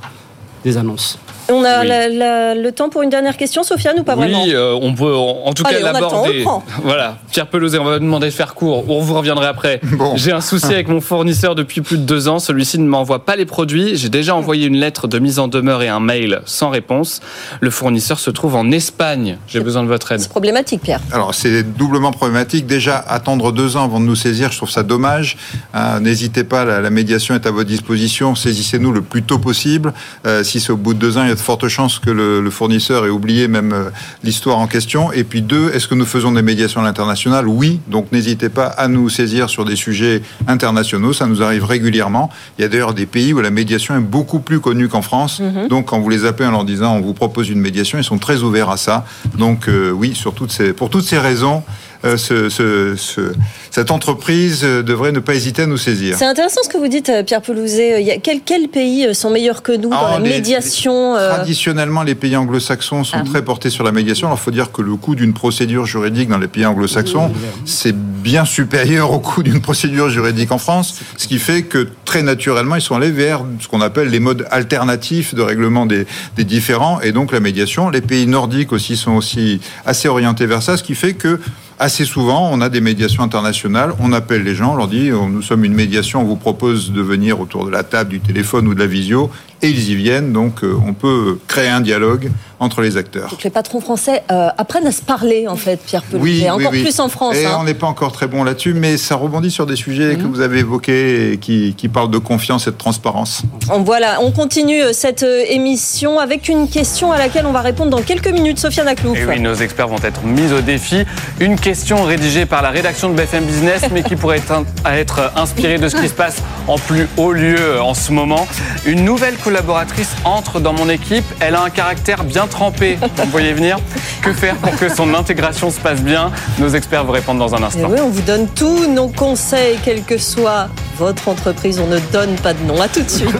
[0.65, 1.17] des annonces.
[1.51, 4.43] On a la, la, le temps pour une dernière question, Sofiane, ou pas oui, vraiment
[4.43, 6.45] Oui, euh, on peut en tout cas l'aborder.
[6.83, 8.89] Voilà, Pierre Pelouzet, on va demander de faire court.
[8.89, 9.79] On vous reviendrai après.
[10.01, 10.13] Bon.
[10.15, 12.39] J'ai un souci avec mon fournisseur depuis plus de deux ans.
[12.39, 13.97] Celui-ci ne m'envoie pas les produits.
[13.97, 17.19] J'ai déjà envoyé une lettre de mise en demeure et un mail sans réponse.
[17.59, 19.37] Le fournisseur se trouve en Espagne.
[19.47, 20.21] J'ai besoin de votre aide.
[20.21, 21.01] C'est problématique, Pierre.
[21.11, 22.65] Alors c'est doublement problématique.
[22.65, 25.37] Déjà, attendre deux ans avant de nous saisir, je trouve ça dommage.
[25.75, 28.33] Euh, N'hésitez pas, la, la, médiation est à votre disposition.
[28.33, 29.93] Saisissez-nous le plus tôt possible.
[30.25, 32.11] Euh, si c'est au bout de deux ans, il y a de fortes chances que
[32.11, 33.89] le, le fournisseur ait oublié même euh,
[34.23, 35.11] l'histoire en question.
[35.11, 37.47] Et puis deux, est-ce que nous faisons des médiations à l'international?
[37.47, 37.79] Oui.
[37.87, 41.13] Donc n'hésitez pas à nous saisir sur des sujets internationaux.
[41.13, 42.29] Ça nous arrive régulièrement.
[42.57, 45.33] Il y a d'ailleurs des pays où la médiation est beaucoup plus connue qu'en France.
[45.39, 45.67] Mm -hmm.
[45.73, 48.19] Donc quand vous les appelez en leur disant on vous propose une médiation, ils sont
[48.27, 48.95] très ouverts à ça.
[49.43, 51.63] Donc euh, oui, sur toutes ces, pour toutes ces raisons,
[52.03, 53.21] euh, ce, ce, ce,
[53.69, 56.15] cette entreprise devrait ne pas hésiter à nous saisir.
[56.17, 58.19] C'est intéressant ce que vous dites, euh, Pierre Pelouzet.
[58.23, 62.15] Quels quel pays sont meilleurs que nous dans Alors, la les, médiation les, Traditionnellement, les
[62.15, 63.23] pays anglo-saxons sont ah.
[63.23, 64.27] très portés sur la médiation.
[64.27, 67.31] Alors, il faut dire que le coût d'une procédure juridique dans les pays anglo-saxons,
[67.65, 72.23] c'est bien supérieur au coût d'une procédure juridique en France, ce qui fait que très
[72.23, 76.43] naturellement, ils sont allés vers ce qu'on appelle les modes alternatifs de règlement des, des
[76.43, 77.89] différends et donc la médiation.
[77.89, 81.39] Les pays nordiques aussi sont aussi assez orientés vers ça, ce qui fait que
[81.81, 85.41] assez souvent, on a des médiations internationales, on appelle les gens, on leur dit, nous
[85.41, 88.75] sommes une médiation, on vous propose de venir autour de la table, du téléphone ou
[88.75, 89.31] de la visio,
[89.63, 92.29] et ils y viennent, donc euh, on peut créer un dialogue
[92.61, 93.29] entre les acteurs.
[93.31, 96.71] Donc les patrons français euh, apprennent à se parler, en fait, Pierre Pelouzet, oui, encore
[96.71, 96.83] oui, oui.
[96.83, 97.35] plus en France.
[97.35, 97.57] Et hein.
[97.59, 100.17] on n'est pas encore très bon là-dessus, mais ça rebondit sur des sujets mmh.
[100.17, 103.41] que vous avez évoqués et qui, qui, parlent de confiance et de transparence.
[103.79, 108.03] Voilà, on continue euh, cette émission avec une question à laquelle on va répondre dans
[108.03, 108.59] quelques minutes.
[108.59, 109.17] Sofiane Aklouf.
[109.17, 111.03] Et oui, nos experts vont être mis au défi.
[111.39, 115.79] Une question rédigée par la rédaction de BFM Business, mais qui pourrait être, être inspirée
[115.79, 118.47] de ce qui se passe en plus haut lieu en ce moment.
[118.85, 121.25] Une nouvelle collaboratrice entre dans mon équipe.
[121.39, 122.99] Elle a un caractère bien trempé.
[123.17, 123.79] Vous voyez venir
[124.21, 127.63] Que faire pour que son intégration se passe bien Nos experts vous répondent dans un
[127.63, 127.79] instant.
[127.79, 131.79] Et oui, on vous donne tous nos conseils, quelle que soit votre entreprise.
[131.79, 132.79] On ne donne pas de nom.
[132.79, 133.35] À tout de suite.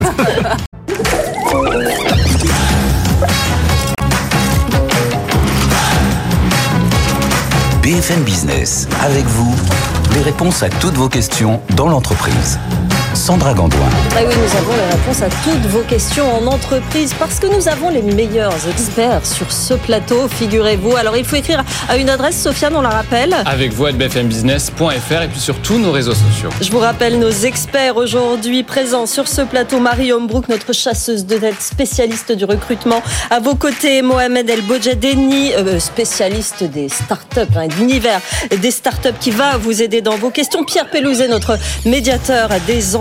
[7.81, 9.53] BFM Business, avec vous,
[10.13, 12.59] les réponses à toutes vos questions dans l'entreprise.
[13.13, 13.89] Sandra Gandoin.
[14.15, 17.67] Ah oui, nous avons les réponses à toutes vos questions en entreprise parce que nous
[17.67, 20.95] avons les meilleurs experts sur ce plateau, figurez-vous.
[20.95, 23.35] Alors il faut écrire à une adresse, Sofiane, on la rappelle.
[23.45, 26.49] Avec vous à bfmbusiness.fr et puis sur tous nos réseaux sociaux.
[26.61, 29.79] Je vous rappelle nos experts aujourd'hui présents sur ce plateau.
[29.79, 33.01] Marie Hombrook, notre chasseuse de tête, spécialiste du recrutement.
[33.29, 38.21] À vos côtés, Mohamed El Bojadeni, euh, spécialiste des startups, hein, de l'univers
[38.61, 40.63] des startups qui va vous aider dans vos questions.
[40.63, 43.00] Pierre Pelouzet, notre médiateur des entreprises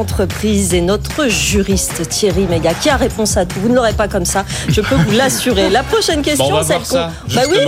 [0.73, 3.61] et notre juriste Thierry Méga qui a réponse à tout.
[3.61, 5.69] Vous ne l'aurez pas comme ça, je peux vous l'assurer.
[5.69, 6.97] La prochaine question, bon, celle qu'on.
[7.35, 7.59] Bah oui,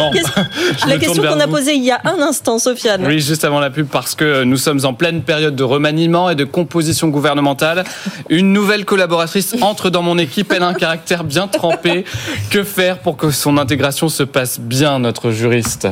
[0.87, 3.05] la question qu'on a posée il y a un instant, Sofiane.
[3.07, 6.35] Oui, juste avant la pub, parce que nous sommes en pleine période de remaniement et
[6.35, 7.85] de composition gouvernementale.
[8.31, 10.53] Une nouvelle collaboratrice entre dans mon équipe.
[10.55, 12.05] Elle a un caractère bien trempé.
[12.51, 15.89] Que faire pour que son intégration se passe bien, notre juriste?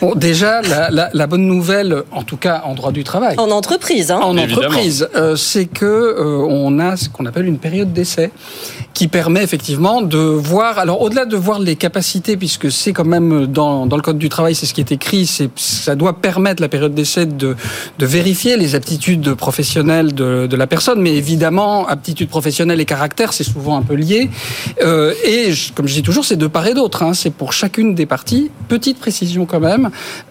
[0.00, 3.36] Bon, déjà, la, la, la, bonne nouvelle, en tout cas en droit du travail.
[3.38, 7.58] En entreprise, hein En entreprise, euh, c'est que euh, on a ce qu'on appelle une
[7.58, 8.30] période d'essai
[8.94, 10.78] qui permet effectivement de voir.
[10.78, 14.28] Alors, au-delà de voir les capacités, puisque c'est quand même dans, dans le code du
[14.28, 17.56] travail, c'est ce qui est écrit, c'est ça doit permettre la période d'essai de,
[17.98, 23.32] de vérifier les aptitudes professionnelles de, de, la personne, mais évidemment, aptitudes professionnelles et caractère,
[23.32, 24.30] c'est souvent un peu lié.
[24.82, 27.02] Euh, et comme je dis toujours, c'est de part et d'autre.
[27.02, 28.50] Hein, c'est pour chacune des parties.
[28.68, 29.69] Petite précision quand même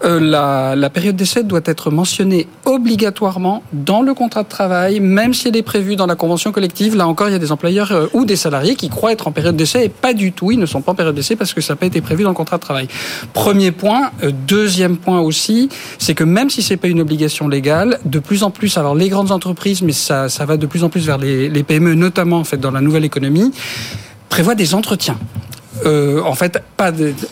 [0.03, 5.47] euh, la, période d'essai doit être mentionnée obligatoirement dans le contrat de travail, même si
[5.47, 6.95] elle est prévue dans la convention collective.
[6.95, 9.31] Là encore, il y a des employeurs euh, ou des salariés qui croient être en
[9.31, 10.51] période d'essai et pas du tout.
[10.51, 12.29] Ils ne sont pas en période d'essai parce que ça n'a pas été prévu dans
[12.29, 12.87] le contrat de travail.
[13.33, 14.11] Premier point.
[14.23, 18.43] Euh, deuxième point aussi, c'est que même si c'est pas une obligation légale, de plus
[18.43, 21.63] en plus, alors les grandes entreprises, mais ça, va de plus en plus vers les,
[21.63, 23.51] PME, notamment en dans la nouvelle économie,
[24.29, 25.17] prévoient des entretiens.
[25.85, 26.61] En fait,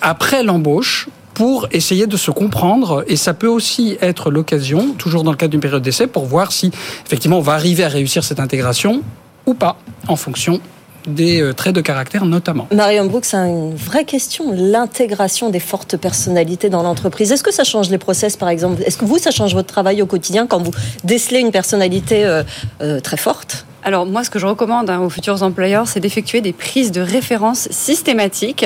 [0.02, 3.06] après l'embauche, pour essayer de se comprendre.
[3.08, 6.52] Et ça peut aussi être l'occasion, toujours dans le cadre d'une période d'essai, pour voir
[6.52, 6.72] si
[7.06, 9.04] effectivement on va arriver à réussir cette intégration
[9.46, 10.60] ou pas, en fonction
[11.06, 12.68] des traits de caractère notamment.
[12.74, 17.32] Marion Brooks, c'est une vraie question, l'intégration des fortes personnalités dans l'entreprise.
[17.32, 18.82] Est-ce que ça change les process, par exemple?
[18.82, 20.72] Est-ce que vous, ça change votre travail au quotidien quand vous
[21.04, 22.42] décelez une personnalité euh,
[22.82, 23.68] euh, très forte?
[23.88, 27.00] Alors moi, ce que je recommande hein, aux futurs employeurs, c'est d'effectuer des prises de
[27.00, 28.66] référence systématiques.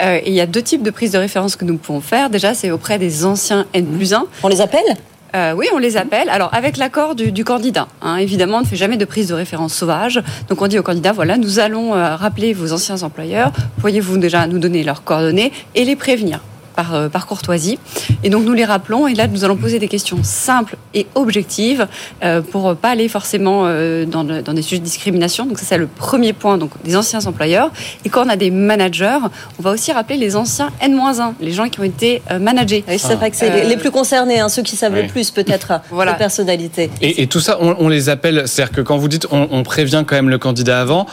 [0.00, 2.30] Euh, et il y a deux types de prises de référence que nous pouvons faire.
[2.30, 4.24] Déjà, c'est auprès des anciens N plus 1.
[4.42, 4.96] On les appelle?
[5.36, 6.30] Euh, oui, on les appelle.
[6.30, 7.86] Alors, avec l'accord du, candidat.
[8.00, 8.16] Hein.
[8.16, 10.22] évidemment, on ne fait jamais de prise de référence sauvage.
[10.48, 13.52] Donc, on dit au candidat, voilà, nous allons euh, rappeler vos anciens employeurs.
[13.78, 16.40] Pourriez-vous déjà nous donner leurs coordonnées et les prévenir?
[16.74, 17.78] Par, euh, par, courtoisie.
[18.22, 21.86] Et donc nous les rappelons et là nous allons poser des questions simples et objectives
[22.22, 25.46] euh, pour pas aller forcément euh, dans, dans, des sujets de discrimination.
[25.46, 27.70] Donc ça c'est le premier point donc des anciens employeurs.
[28.04, 29.18] Et quand on a des managers,
[29.58, 32.84] on va aussi rappeler les anciens N-1, les gens qui ont été managés.
[32.98, 36.12] c'est vrai que c'est les plus concernés, hein, ceux qui savent le plus peut-être voilà.
[36.12, 36.90] de personnalité.
[37.00, 39.62] Et, et, tout ça, on, on les appelle, c'est-à-dire que quand vous dites on, on
[39.62, 41.06] prévient quand même le candidat avant,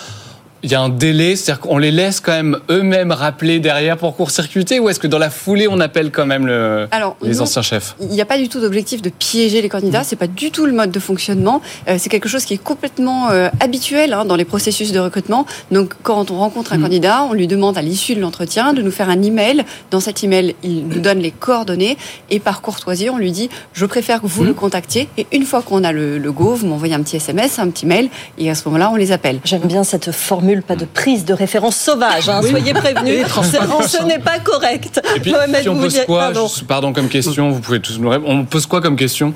[0.64, 4.16] il y a un délai, c'est-à-dire qu'on les laisse quand même eux-mêmes rappeler derrière pour
[4.16, 6.88] court-circuiter ou est-ce que dans la foulée on appelle quand même le,
[7.22, 7.96] les anciens chefs?
[8.02, 10.66] Il n'y a pas du tout d'objectif de piéger les candidats, c'est pas du tout
[10.66, 11.62] le mode de fonctionnement.
[11.88, 15.46] Euh, c'est quelque chose qui est complètement euh, habituel hein, dans les processus de recrutement.
[15.72, 16.82] Donc quand on rencontre un mm.
[16.82, 19.64] candidat, on lui demande à l'issue de l'entretien de nous faire un email.
[19.92, 21.98] Dans cet email, il nous donne les coordonnées
[22.30, 24.56] et par courtoisie, on lui dit je préfère que vous le mm.
[24.56, 27.70] contactiez et une fois qu'on a le, le go, vous m'envoyez un petit SMS, un
[27.70, 29.40] petit mail et à ce moment-là, on les appelle.
[29.46, 32.30] J'aime bien cette formule pas de prise de référence sauvage.
[32.30, 32.42] Hein.
[32.42, 35.02] Soyez prévenus, ce n'est pas correct.
[35.16, 35.34] Et puis,
[35.68, 36.32] on pose quoi
[36.68, 36.94] pardon.
[36.94, 38.30] comme question, vous pouvez tous nous répondre.
[38.30, 39.34] On pose quoi comme question?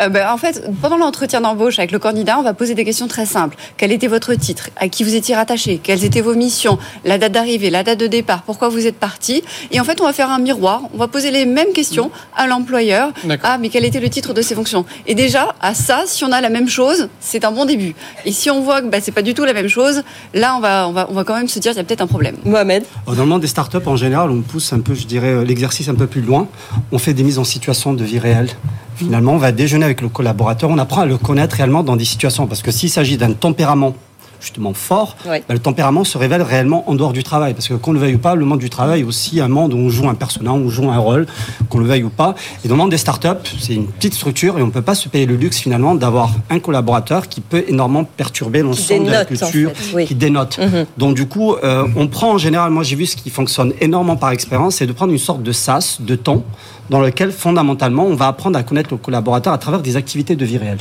[0.00, 3.08] Euh, ben, En fait, pendant l'entretien d'embauche avec le candidat, on va poser des questions
[3.08, 3.56] très simples.
[3.76, 4.70] Quel était votre titre?
[4.76, 5.80] À qui vous étiez rattaché?
[5.82, 6.78] Quelles étaient vos missions?
[7.04, 9.42] La date d'arrivée, la date de départ Pourquoi vous êtes parti?
[9.70, 10.82] Et en fait, on va faire un miroir.
[10.94, 13.10] On va poser les mêmes questions à l'employeur.
[13.42, 14.84] Ah, mais quel était le titre de ses fonctions?
[15.06, 17.94] Et déjà, à ça, si on a la même chose, c'est un bon début.
[18.24, 20.02] Et si on voit que ben, c'est pas du tout la même chose,
[20.34, 22.02] là, on va, on va, on va quand même se dire qu'il y a peut-être
[22.02, 22.36] un problème.
[22.44, 25.44] Mohamed Dans le monde des startups, en général, on pousse un peu, je dirais, euh,
[25.44, 26.48] l'exercice un peu plus loin.
[26.92, 28.50] On fait des mises en situation de vie réelle.
[28.96, 32.04] Finalement, on va déjeuner avec le collaborateur, on apprend à le connaître réellement dans des
[32.04, 32.46] situations.
[32.46, 33.94] Parce que s'il s'agit d'un tempérament
[34.40, 37.54] justement fort, bah, le tempérament se révèle réellement en dehors du travail.
[37.54, 39.74] Parce que qu'on le veuille ou pas, le monde du travail est aussi un monde
[39.74, 41.26] où on joue un personnage, où on joue un rôle,
[41.68, 42.34] qu'on le veuille ou pas.
[42.64, 44.94] Et dans le monde des startups, c'est une petite structure et on ne peut pas
[44.94, 49.24] se payer le luxe finalement d'avoir un collaborateur qui peut énormément perturber l'ensemble de la
[49.24, 49.72] culture,
[50.06, 50.58] qui dénote.
[50.58, 50.86] Mhm.
[50.98, 54.16] Donc du coup, euh, on prend en général, moi j'ai vu ce qui fonctionne énormément
[54.16, 56.44] par expérience, c'est de prendre une sorte de sas, de temps,
[56.90, 60.44] dans lequel fondamentalement on va apprendre à connaître le collaborateur à travers des activités de
[60.44, 60.78] vie réelle.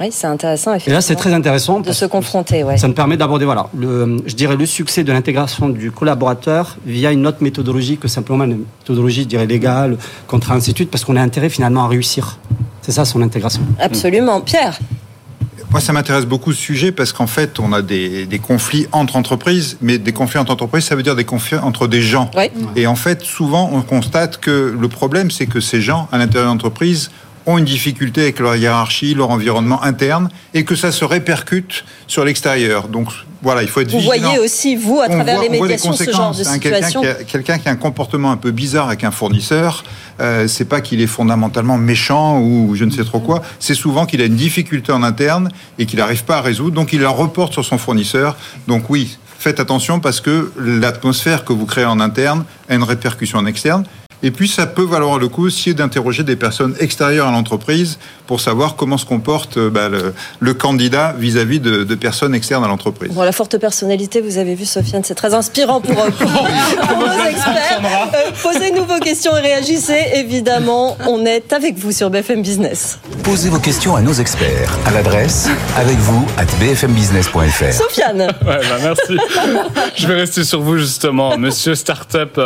[0.00, 0.74] Oui, c'est intéressant.
[0.74, 1.80] Et là, c'est très intéressant.
[1.80, 2.78] De se confronter, ouais.
[2.78, 7.12] Ça me permet d'aborder, voilà, le, je dirais, le succès de l'intégration du collaborateur via
[7.12, 11.16] une autre méthodologie que simplement une méthodologie, je dirais, légale, contre un institut, parce qu'on
[11.16, 12.38] a intérêt finalement à réussir.
[12.82, 13.62] C'est ça son intégration.
[13.78, 14.40] Absolument.
[14.40, 14.78] Pierre
[15.70, 19.16] moi, ça m'intéresse beaucoup ce sujet parce qu'en fait, on a des, des, conflits entre
[19.16, 22.30] entreprises, mais des conflits entre entreprises, ça veut dire des conflits entre des gens.
[22.76, 26.44] Et en fait, souvent, on constate que le problème, c'est que ces gens, à l'intérieur
[26.44, 27.10] de l'entreprise,
[27.46, 32.24] ont une difficulté avec leur hiérarchie, leur environnement interne, et que ça se répercute sur
[32.24, 32.88] l'extérieur.
[32.88, 33.08] Donc
[33.42, 34.14] voilà, il faut être vous vigilant.
[34.14, 37.02] Vous voyez aussi, vous, à travers les médiations, ce genre de hein, situation.
[37.26, 39.84] Quelqu'un qui, a un comportement un peu bizarre avec un fournisseur,
[40.20, 44.06] euh, c'est pas qu'il est fondamentalement méchant ou je ne sais trop quoi, c'est souvent
[44.06, 47.10] qu'il a une difficulté en interne et qu'il n'arrive pas à résoudre, donc il la
[47.10, 48.36] reporte sur son fournisseur.
[48.66, 53.38] Donc oui, faites attention parce que l'atmosphère que vous créez en interne a une répercussion
[53.38, 53.84] en externe.
[54.24, 58.40] Et puis, ça peut valoir le coup aussi d'interroger des personnes extérieures à l'entreprise pour
[58.40, 59.90] savoir comment se comporte euh, bah,
[60.40, 63.12] le, candidat vis-à-vis de, personnes externes à l'entreprise.
[63.12, 67.82] Bon, la forte personnalité, vous avez vu, Sofiane, c'est très inspirant pour, euh, nos experts.
[67.82, 70.12] Euh, posez-nous vos questions et réagissez.
[70.14, 73.00] Évidemment, on est avec vous sur BFM Business.
[73.24, 77.72] Posez vos questions à nos experts à l'adresse avec vous at bfmbusiness.fr.
[77.74, 78.22] Sofiane.
[78.22, 79.18] Ouais, bah, merci.
[79.96, 82.40] Je vais rester sur vous justement, monsieur Startup,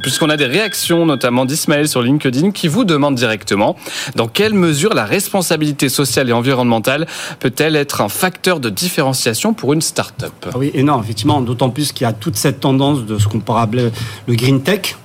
[0.00, 3.76] puisqu'on a des réactions notamment d'Ismaël sur LinkedIn, qui vous demande directement
[4.14, 7.06] dans quelle mesure la responsabilité sociale et environnementale
[7.40, 10.32] peut-elle être un facteur de différenciation pour une start-up?
[10.46, 13.40] Ah Oui, non, effectivement, d'autant plus qu'il y a toute cette tendance de ce qu'on
[13.40, 13.90] pourrait appeler
[14.26, 14.96] le green tech,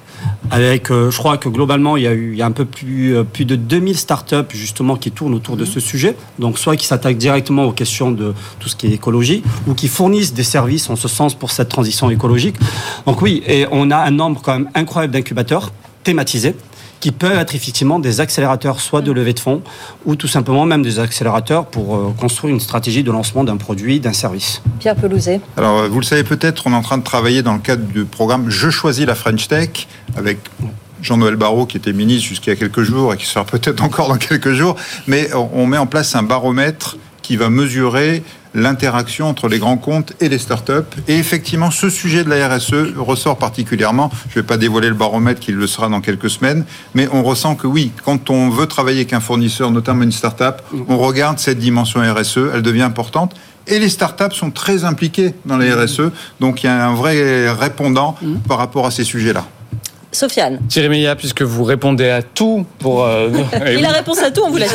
[0.52, 2.66] avec, euh, je crois que globalement, il y a eu il y a un peu
[2.66, 6.16] plus, euh, plus de 2000 startups justement qui tournent autour de ce sujet.
[6.40, 9.88] Donc, soit qui s'attaquent directement aux questions de tout ce qui est écologie, ou qui
[9.88, 12.56] fournissent des services en ce sens pour cette transition écologique.
[13.06, 15.72] Donc oui, et on a un nombre quand même incroyable d'incubateurs
[16.10, 16.56] thématisés
[17.02, 19.62] qui peuvent être effectivement des accélérateurs, soit de levée de fonds,
[20.06, 24.00] ou tout simplement même des accélérateurs pour euh, construire une stratégie de lancement d'un produit,
[24.00, 24.62] d'un service.
[24.80, 25.39] Pierre Pelouzet.
[25.56, 27.84] Alors, euh, vous le savez peut-être, on est en train de travailler dans le cadre
[27.84, 30.39] du programme Je choisis la French Tech avec
[31.04, 34.54] Jean-Noël Barrot, qui était ministre a quelques jours et qui sera peut-être encore dans quelques
[34.54, 39.78] jours, mais on met en place un baromètre qui va mesurer l'interaction entre les grands
[39.78, 40.72] comptes et les startups.
[41.08, 44.12] Et effectivement, ce sujet de la RSE ressort particulièrement.
[44.30, 47.24] Je ne vais pas dévoiler le baromètre qui le sera dans quelques semaines, mais on
[47.24, 51.40] ressent que oui, quand on veut travailler avec un fournisseur, notamment une startup, on regarde
[51.40, 53.36] cette dimension RSE, elle devient importante.
[53.68, 57.52] Et les startups sont très impliquées dans la RSE, donc il y a un vrai
[57.52, 58.16] répondant
[58.48, 59.46] par rapport à ces sujets-là.
[60.12, 60.60] Sofiane.
[60.67, 63.06] Thierry Meillat, puisque vous répondez à tout pour.
[63.06, 63.30] euh,
[63.65, 63.86] et Il oui.
[63.86, 64.74] a réponse à tout, on vous l'a dit.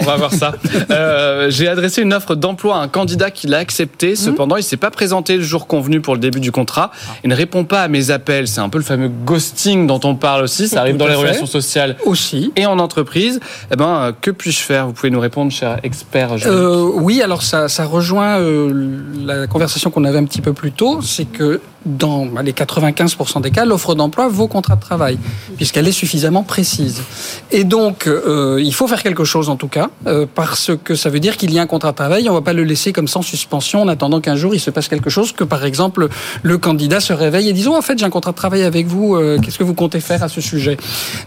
[0.00, 0.52] On va voir ça.
[0.90, 4.16] Euh, J'ai adressé une offre d'emploi à un candidat qui l'a accepté.
[4.16, 6.90] Cependant, il s'est pas présenté le jour convenu pour le début du contrat.
[7.24, 8.48] Il ne répond pas à mes appels.
[8.48, 10.68] C'est un peu le fameux ghosting dont on parle aussi.
[10.68, 11.20] Ça arrive Tout dans les fait.
[11.20, 13.40] relations sociales aussi et en entreprise.
[13.72, 14.86] Eh ben, euh, que puis-je faire?
[14.86, 16.30] Vous pouvez nous répondre, cher expert.
[16.46, 20.72] Euh, oui, alors ça, ça rejoint euh, la conversation qu'on avait un petit peu plus
[20.72, 25.18] tôt, c'est que dans bah, les 95% des cas, l'offre d'emploi vaut contrat de travail,
[25.56, 27.02] puisqu'elle est suffisamment précise.
[27.50, 31.10] Et donc, euh, il faut faire quelque chose en tout cas, euh, parce que ça
[31.10, 32.92] veut dire qu'il y a un contrat de travail, on ne va pas le laisser
[32.92, 35.64] comme ça en suspension en attendant qu'un jour il se passe quelque chose, que par
[35.64, 36.08] exemple
[36.42, 38.86] le candidat se réveille et dise oh, en fait j'ai un contrat de travail avec
[38.86, 40.76] vous, euh, qu'est-ce que vous comptez faire à ce sujet?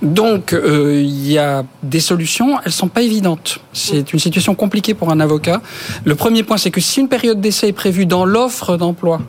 [0.01, 3.59] Donc, euh, il y a des solutions, elles sont pas évidentes.
[3.73, 5.61] C'est une situation compliquée pour un avocat.
[6.05, 9.21] Le premier point, c'est que si une période d'essai est prévue dans l'offre d'emploi,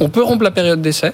[0.00, 1.12] on peut rompre la période d'essai,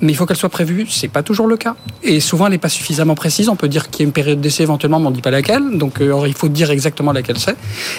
[0.00, 0.86] mais il faut qu'elle soit prévue.
[0.88, 1.74] C'est pas toujours le cas.
[2.02, 3.48] Et souvent, elle n'est pas suffisamment précise.
[3.48, 5.30] On peut dire qu'il y a une période d'essai éventuellement, mais on ne dit pas
[5.30, 5.76] laquelle.
[5.76, 7.56] Donc, euh, or, il faut dire exactement laquelle c'est.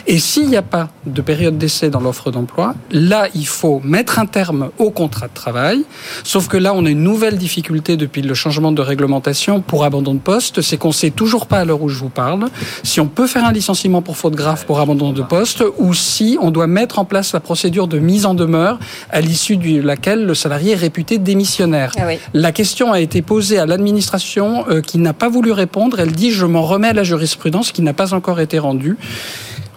[0.08, 4.20] Et s'il n'y a pas de période d'essai dans l'offre d'emploi, là, il faut mettre
[4.20, 5.84] un terme au contrat de travail.
[6.24, 10.14] Sauf que là, on a une nouvelle difficulté depuis le changement de réglementation pour abandon
[10.14, 10.62] de poste.
[10.62, 12.48] C'est qu'on sait toujours pas à l'heure où je vous parle
[12.84, 16.38] si on peut faire un licenciement pour faute grave pour abandon de poste ou si
[16.42, 18.80] on doit mettre en place la procédure de mise en demeure
[19.10, 21.92] à l'issue de laquelle le salarié est réputé démissionnaire.
[21.98, 22.20] Ah oui.
[22.34, 26.00] La question a été posée à l'administration euh, qui n'a pas voulu répondre.
[26.00, 28.98] Elle dit je m'en remets à la jurisprudence qui n'a pas encore été rendue.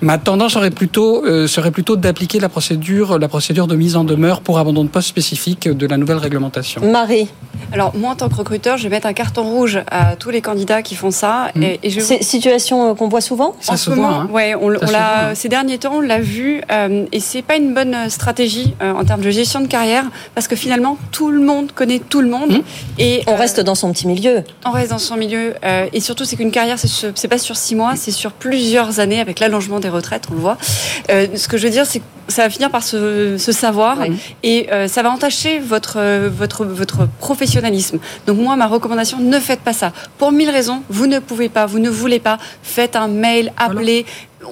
[0.02, 4.02] Ma tendance serait plutôt, euh, serait plutôt d'appliquer la procédure, la procédure de mise en
[4.02, 6.82] demeure pour abandon de poste spécifique de la nouvelle réglementation.
[6.90, 7.28] Marie.
[7.72, 10.42] Alors, moi, en tant que recruteur, je vais mettre un carton rouge à tous les
[10.42, 11.50] candidats qui font ça.
[11.54, 11.62] Mmh.
[11.62, 14.92] Et, et je C'est situation euh, qu'on voit souvent en ce moment, ouais, on, Ça
[14.92, 15.34] l'a, hein.
[15.34, 19.04] ces derniers temps, on l'a vu, euh, et c'est pas une bonne stratégie euh, en
[19.04, 22.62] termes de gestion de carrière, parce que finalement, tout le monde connaît tout le monde,
[22.98, 24.42] et On reste dans son petit milieu.
[24.66, 27.56] on reste dans son milieu, euh, et surtout, c'est qu'une carrière, c'est, c'est pas sur
[27.56, 30.58] six mois, c'est sur plusieurs années avec l'allongement des retraites, on le voit.
[31.10, 33.98] Euh, ce que je veux dire, c'est que ça va finir par se, se savoir,
[34.42, 37.98] et euh, ça va entacher votre, euh, votre, votre professionnalisme.
[38.26, 39.92] Donc moi, ma recommandation, ne faites pas ça.
[40.18, 44.06] Pour mille raisons, vous ne pouvez pas, vous ne voulez pas, faites un mail, appelez.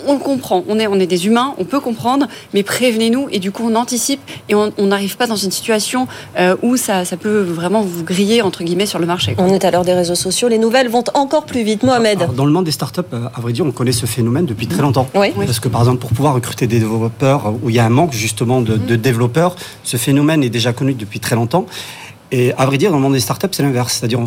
[0.06, 3.38] On le comprend, on est, on est des humains, on peut comprendre, mais prévenez-nous et
[3.38, 6.06] du coup on anticipe et on n'arrive pas dans une situation
[6.38, 9.34] euh, où ça, ça peut vraiment vous griller entre guillemets sur le marché.
[9.34, 9.44] quoi.
[9.44, 10.48] On est à l'heure des réseaux sociaux.
[10.48, 11.82] Les nouvelles vont encore plus vite.
[11.82, 12.22] Mohamed.
[12.22, 14.66] Alors, dans le monde des startups, euh, à vrai dire, on connaît ce phénomène depuis
[14.66, 15.08] très longtemps.
[15.14, 15.32] Oui.
[15.36, 17.90] Parce que par exemple, pour pouvoir recruter des développeurs euh, où il y a un
[17.90, 21.66] manque justement de, de développeurs, ce phénomène est déjà connu depuis très longtemps.
[22.32, 23.94] Et à vrai dire, dans le monde des startups, c'est l'inverse.
[23.98, 24.20] C'est-à-dire,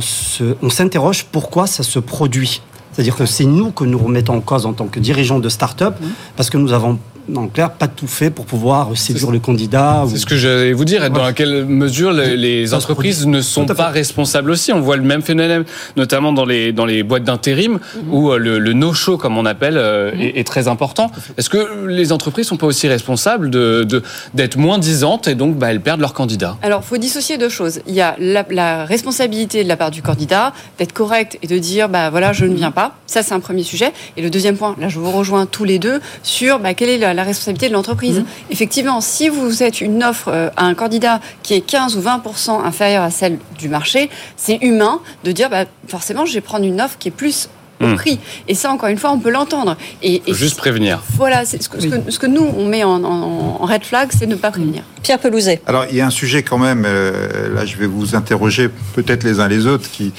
[0.62, 2.62] on s'interroge pourquoi ça se produit.
[2.94, 5.96] C'est-à-dire que c'est nous que nous remettons en cause en tant que dirigeants de start-up,
[6.36, 7.00] parce que nous avons,
[7.36, 10.04] en clair, pas tout fait pour pouvoir séduire le candidat.
[10.10, 11.10] C'est ce que j'allais vous dire.
[11.10, 15.64] Dans quelle mesure les, entreprises ne sont pas responsables aussi On voit le même phénomène,
[15.96, 19.78] notamment dans les, dans les boîtes d'intérim, où euh, le, le no-show, comme on appelle,
[19.78, 21.12] euh, est, est très important.
[21.38, 24.04] Est-ce que les entreprises sont pas aussi responsables de- de-
[24.34, 27.80] d'être moins disantes et donc bah, elles perdent leurs candidats Alors, faut dissocier deux choses.
[27.88, 31.58] Il y a la, la responsabilité de la part du candidat d'être correct et de
[31.58, 32.96] dire, bah voilà, je ne viens pas.
[33.08, 33.92] Ça, c'est un premier sujet.
[34.18, 36.98] Et le deuxième point, là, je vous rejoins tous les deux sur bah, quelle est
[36.98, 38.24] la, la responsabilité de l'entreprise.
[38.49, 42.64] Effectivement, si vous êtes une offre euh, à un candidat qui est 15 ou 20%
[42.66, 46.82] inférieure à celle du marché, c'est humain de dire, bah, forcément, je vais prendre une
[46.82, 47.49] offre qui est plus
[47.82, 47.95] au Hmm.
[47.95, 48.20] prix.
[48.47, 49.76] Et ça, encore une fois, on peut l'entendre.
[50.03, 51.01] Et, juste prévenir.
[51.18, 53.84] voilà, c'est ce que, ce que- ce que nous, on met en, en- en red
[53.84, 54.84] flag, c'est ne pas prévenir.
[55.01, 55.59] Pierre Pelouzet.
[55.66, 59.24] Alors, il y a un sujet quand même, euh, là je vais vous interroger peut-être
[59.26, 60.14] les uns les autres, qui,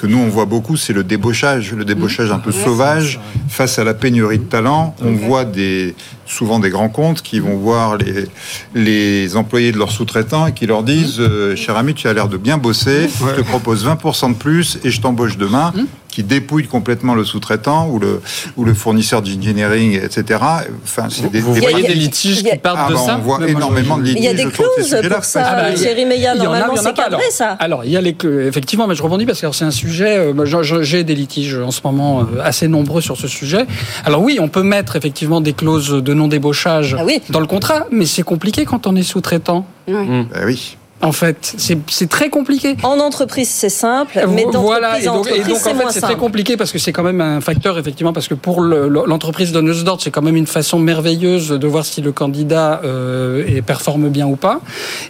[0.00, 3.20] que nous on voit beaucoup, c'est le débauchage, le débauchage un peu sauvage.
[3.48, 4.94] Face à la pénurie de talent.
[5.02, 5.94] On voit des,
[6.24, 8.26] souvent des grands comptes qui vont voir les,
[8.74, 12.28] les employés de leurs sous-traitants et qui leur disent euh, Cher ami, tu as l'air
[12.28, 15.72] de bien bosser, je te propose 20% de plus et je t'embauche demain
[16.10, 18.20] qui dépouille complètement le sous-traitant ou le,
[18.56, 20.40] ou le fournisseur d'engineering, etc.
[20.84, 23.22] Enfin, c'est des, Vous des- voyez des litiges qui partent Ah de bah, ça on
[23.22, 24.18] voit énormément de litiges.
[24.20, 26.34] Il y a des clauses pour ça, que- Ah bah, Thierry Meillat.
[26.34, 27.32] il y en a, Normalement, c'est pas, cadré, alors.
[27.32, 27.50] ça.
[27.60, 30.16] Alors, il y a les, cl- effectivement, mais je rebondis parce que c'est un sujet,
[30.18, 33.66] euh, j'ai des litiges en ce moment euh, assez nombreux sur ce sujet.
[34.04, 37.20] Alors oui, on peut mettre effectivement des clauses de non-débauchage Ah oui.
[37.30, 39.66] dans le contrat, mais c'est compliqué quand on est sous-traitant.
[39.86, 40.76] Ben oui.
[41.02, 41.54] En fait,
[41.88, 42.76] c'est très compliqué.
[42.82, 45.92] En entreprise, c'est simple, mais voilà, d'entreprise et donc, et entreprise, donc c'est en fait
[45.92, 48.86] c'est très compliqué parce que c'est quand même un facteur effectivement parce que pour le-
[48.88, 52.82] le- l'entreprise donneuse d'ordre c'est quand même une façon merveilleuse de voir si le candidat
[52.84, 54.60] euh, performe bien ou pas.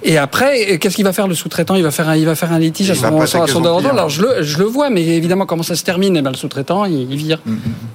[0.05, 1.75] Et après qu'est-ce qu'il va faire le sous-traitant?
[1.75, 3.47] Il va faire un, il va faire un litige Il à son, pas à son
[3.49, 3.63] son.
[3.89, 6.17] Alors je le, je le vois, mais évidemment comment ça se termine?
[6.17, 7.41] Eh ben, le sous-traitant il, il vire.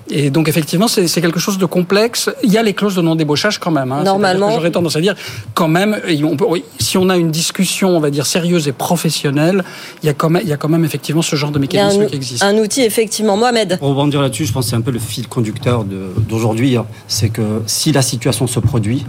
[0.10, 2.30] Et donc effectivement c'est quelque chose de complexe.
[2.44, 3.94] Il y a les clauses de non débauchage quand même.
[3.94, 4.04] hein.
[4.04, 4.52] Normalement.
[4.52, 5.16] J'aurais tendance à dire
[5.54, 8.68] quand même et on peut- oui, si on a une discussion on va dire, sérieuse
[8.68, 9.64] et professionnelle,
[10.04, 12.02] il y a quand même, il y a quand même effectivement ce genre de mécanisme
[12.02, 12.44] un, qui existe.
[12.44, 13.38] Un outil, effectivement.
[13.38, 16.78] Mohamed Pour rebondir là-dessus, je pense que c'est un peu le fil conducteur d'aujourd'hui.
[16.78, 16.86] Hein.
[17.08, 19.06] C'est que si la situation se produit,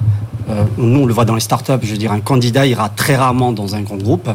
[0.49, 3.17] euh, nous on le voit dans les startups, je veux dire, un candidat ira très
[3.17, 4.29] rarement dans un grand groupe.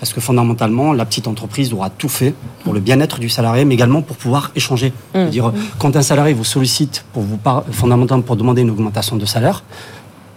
[0.00, 2.32] Parce que fondamentalement, la petite entreprise aura tout fait
[2.62, 4.92] pour le bien-être du salarié, mais également pour pouvoir échanger.
[5.14, 5.24] Mmh.
[5.26, 7.38] dire, quand un salarié vous sollicite pour vous
[7.72, 9.64] fondamentalement pour demander une augmentation de salaire,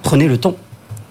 [0.01, 0.55] prenez le temps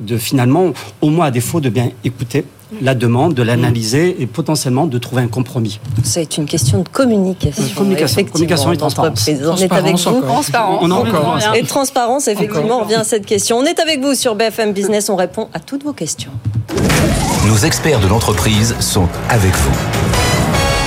[0.01, 2.45] de finalement, au moins à défaut de bien écouter
[2.81, 5.81] la demande, de l'analyser et potentiellement de trouver un compromis.
[6.05, 7.65] C'est une question de communication.
[7.77, 9.29] communication, communication et transparence.
[9.29, 10.21] On est avec vous.
[10.21, 10.79] Transparence.
[10.83, 11.39] On en encore.
[11.55, 13.59] Et transparence, effectivement, on revient à cette question.
[13.59, 16.31] On est avec vous sur BFM Business, on répond à toutes vos questions.
[17.49, 20.30] Nos experts de l'entreprise sont avec vous.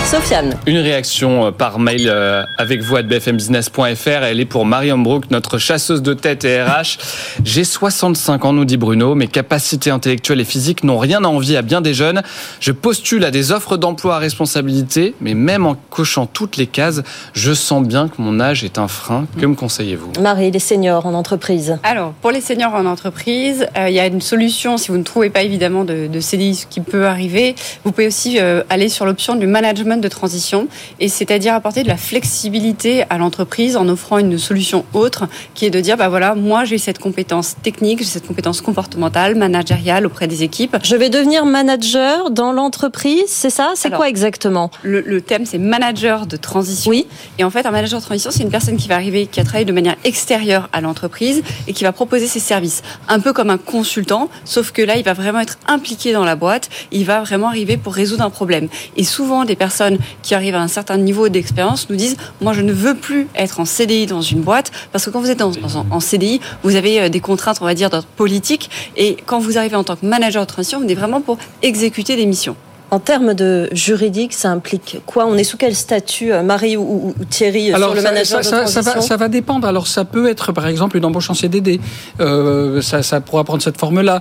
[0.05, 0.57] Sofiane.
[0.67, 4.07] Une réaction euh, par mail euh, avec vous à bfmbusiness.fr.
[4.07, 6.97] Elle est pour Marion Brook, notre chasseuse de tête et RH.
[7.43, 9.15] J'ai 65 ans, nous dit Bruno.
[9.15, 12.21] Mes capacités intellectuelles et physiques n'ont rien à envier à bien des jeunes.
[12.59, 17.01] Je postule à des offres d'emploi à responsabilité, mais même en cochant toutes les cases,
[17.33, 19.25] je sens bien que mon âge est un frein.
[19.39, 20.11] Que me conseillez-vous?
[20.21, 21.77] Marie, les seniors en entreprise.
[21.83, 25.03] Alors, pour les seniors en entreprise, euh, il y a une solution, si vous ne
[25.03, 28.39] trouvez pas évidemment de, de CDI, ce qui peut arriver, vous pouvez aussi
[28.69, 29.47] aller sur l'option du
[29.93, 30.67] management de transition,
[30.99, 35.69] et c'est-à-dire apporter de la flexibilité à l'entreprise en offrant une solution autre, qui est
[35.69, 40.27] de dire, bah voilà, moi j'ai cette compétence technique, j'ai cette compétence comportementale, managériale auprès
[40.27, 40.77] des équipes.
[40.83, 43.73] Je vais devenir manager dans l'entreprise, c'est ça?
[43.75, 44.71] C'est quoi exactement?
[44.83, 46.89] le, le, thème, c'est manager de transition.
[46.89, 47.07] Oui.
[47.37, 49.43] Et en fait, un manager de transition, c'est une personne qui va arriver, qui a
[49.43, 53.49] travaillé de manière extérieure à l'entreprise et qui va proposer ses services, un peu comme
[53.49, 57.21] un consultant, sauf que là, il va vraiment être impliqué dans la boîte, il va
[57.21, 58.67] vraiment arriver pour résoudre un problème.
[58.97, 59.73] Et souvent, des personnes
[60.21, 63.59] qui arrivent à un certain niveau d'expérience nous disent moi je ne veux plus être
[63.59, 67.09] en CDI dans une boîte parce que quand vous êtes en CDI vous avez euh,
[67.09, 70.43] des contraintes on va dire d'ordre politique et quand vous arrivez en tant que manager
[70.45, 72.55] de transition vous êtes vraiment pour exécuter des missions.
[72.93, 75.25] En termes de juridique, ça implique quoi?
[75.25, 78.63] On est sous quel statut, euh, Marie ou, Thierry, Alors, sur le ça, manager ça,
[78.65, 79.67] de ça, va, ça va dépendre.
[79.67, 81.79] Alors, ça peut être, par exemple, une embauche en CDD.
[82.21, 84.19] Euh, ça, pourra prendre cette forme-là.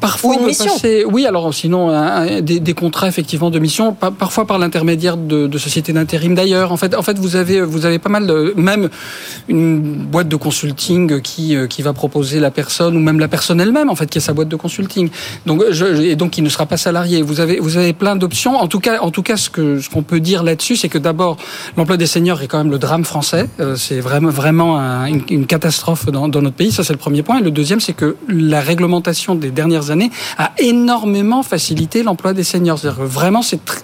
[0.00, 0.72] Parfois, Ou une on peut mission.
[0.72, 1.04] passer...
[1.04, 5.46] Oui, alors sinon, un, des, des, contrats effectivement de mission, pa- parfois par l'intermédiaire de,
[5.46, 6.72] de sociétés d'intérim d'ailleurs.
[6.72, 8.88] En fait, en fait, vous avez, vous avez pas mal de, même
[9.48, 13.60] une boîte de consulting qui, euh, qui va proposer la personne ou même la personne
[13.60, 15.10] elle-même, en fait, qui a sa boîte de consulting.
[15.44, 17.20] Donc, je, et donc, qui ne sera pas salarié.
[17.20, 18.56] Vous avez, vous avez plein d'options.
[18.56, 20.98] En tout cas, en tout cas, ce que ce qu'on peut dire là-dessus, c'est que
[20.98, 21.36] d'abord,
[21.76, 23.48] l'emploi des seniors est quand même le drame français.
[23.60, 26.72] Euh, c'est vraiment vraiment un- une, une catastrophe dans, dans notre pays.
[26.72, 27.38] Ça, c'est le premier point.
[27.38, 32.44] Et le deuxième, c'est que la réglementation des dernières années a énormément facilité l'emploi des
[32.44, 32.78] seniors.
[32.78, 33.82] C'est-à-dire que vraiment, c'est très-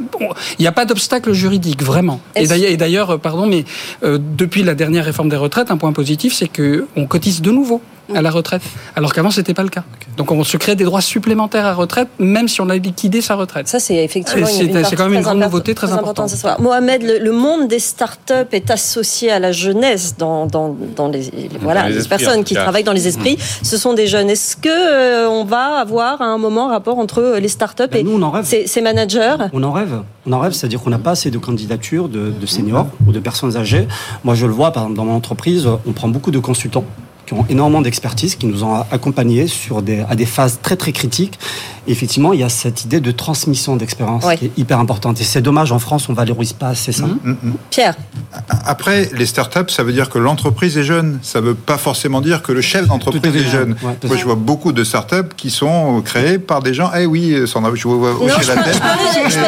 [0.58, 2.20] il n'y a pas d'obstacle juridique vraiment.
[2.36, 3.64] Et Est-ce- d'ailleurs, et d'ailleurs, euh, pardon, mais
[4.02, 7.50] euh, depuis la dernière réforme des retraites, un point positif, c'est que on cotise de
[7.50, 7.80] nouveau
[8.14, 8.62] à la retraite,
[8.96, 9.84] alors qu'avant c'était pas le cas.
[10.16, 13.34] Donc on se crée des droits supplémentaires à retraite, même si on a liquidé sa
[13.34, 13.68] retraite.
[13.68, 16.28] Ça, c'est effectivement une, c'est- une c'est quand même une très grande nouveauté très importante.
[16.30, 16.60] ce soir.
[16.60, 21.30] Mohamed, le, le monde des startups est associé à la jeunesse dans, dans, dans les,
[21.60, 23.36] voilà, les les esprits, en personnes qui travaillent dans les esprits.
[23.62, 24.28] Ce sont des jeunes.
[24.30, 28.00] Est-ce que euh, on va avoir à un moment un rapport entre les startups Ben,
[28.00, 28.44] et nous, on en rêve.
[28.44, 29.36] ces, ces managers?
[29.52, 30.02] On en rêve.
[30.26, 33.20] On en rêve, c'est-à-dire qu'on n'a pas assez de candidatures de, de seniors ou de
[33.20, 33.88] personnes âgées.
[34.24, 36.84] Moi, je le vois, par exemple, dans mon entreprise, on prend beaucoup de consultants
[37.30, 40.90] qui ont énormément d'expertise, qui nous ont accompagnés sur des, à des phases très très
[40.90, 41.38] critiques.
[41.86, 44.36] Et effectivement, il y a cette idée de transmission d'expérience Ouais.
[44.36, 45.20] qui est hyper importante.
[45.20, 47.06] Et c'est dommage, en France, on valorise pas assez ça.
[47.06, 47.52] Mm, mm.
[47.70, 47.94] Pierre,
[48.66, 51.18] Après, les startups, ça veut dire que l'entreprise est jeune.
[51.22, 53.76] Ça ne veut pas forcément dire que le chef d'entreprise est jeune.
[53.82, 56.90] ouais, Moi, je vois beaucoup de startups qui sont créées par des gens.
[56.98, 58.80] Eh oui, Sandra, je vois non, je, la tête.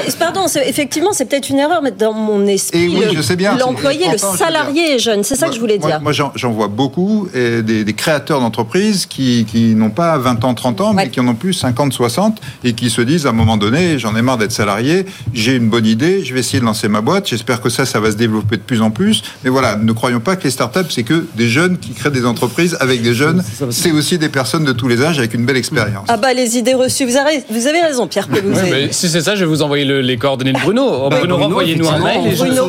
[0.09, 3.57] je- pardon, effectivement, c'est peut-être une erreur, mais dans mon esprit, le- je sais bien,
[3.57, 5.25] l'employé, le salarié est jeune.
[5.25, 6.01] C'est ça que je voulais Moi- dire.
[6.01, 10.45] Moi, j'en, j'en vois beaucoup, et des, des créateurs d'entreprises qui, qui n'ont pas 20
[10.45, 11.09] ans, 30 ans, mais Ouais.
[11.11, 14.15] qui en ont plus 50, 60, et qui se disent à un moment donné, j'en
[14.17, 17.29] ai marre d'être salarié, j'ai une bonne idée, je vais essayer de lancer ma boîte,
[17.29, 19.23] j'espère que ça, ça va se développer de plus en plus.
[19.45, 22.27] Mais voilà, ne croyons pas que les startups, c'est que des jeunes qui créent des
[22.27, 23.43] entreprises avec des jeunes.
[23.71, 24.13] C'est aussi.
[24.19, 26.05] Des personnes de tous les âges avec une belle expérience.
[26.09, 28.71] Ah bah les idées reçues, vous avez, vous avez raison Pierre Pelouzet.
[28.71, 31.09] Ouais, si c'est ça, je vais vous envoyer le- les coordonnées de Bruno.
[31.09, 32.69] Bah, Bruno, Bruno, renvoyez-nous un mail et je Bruno.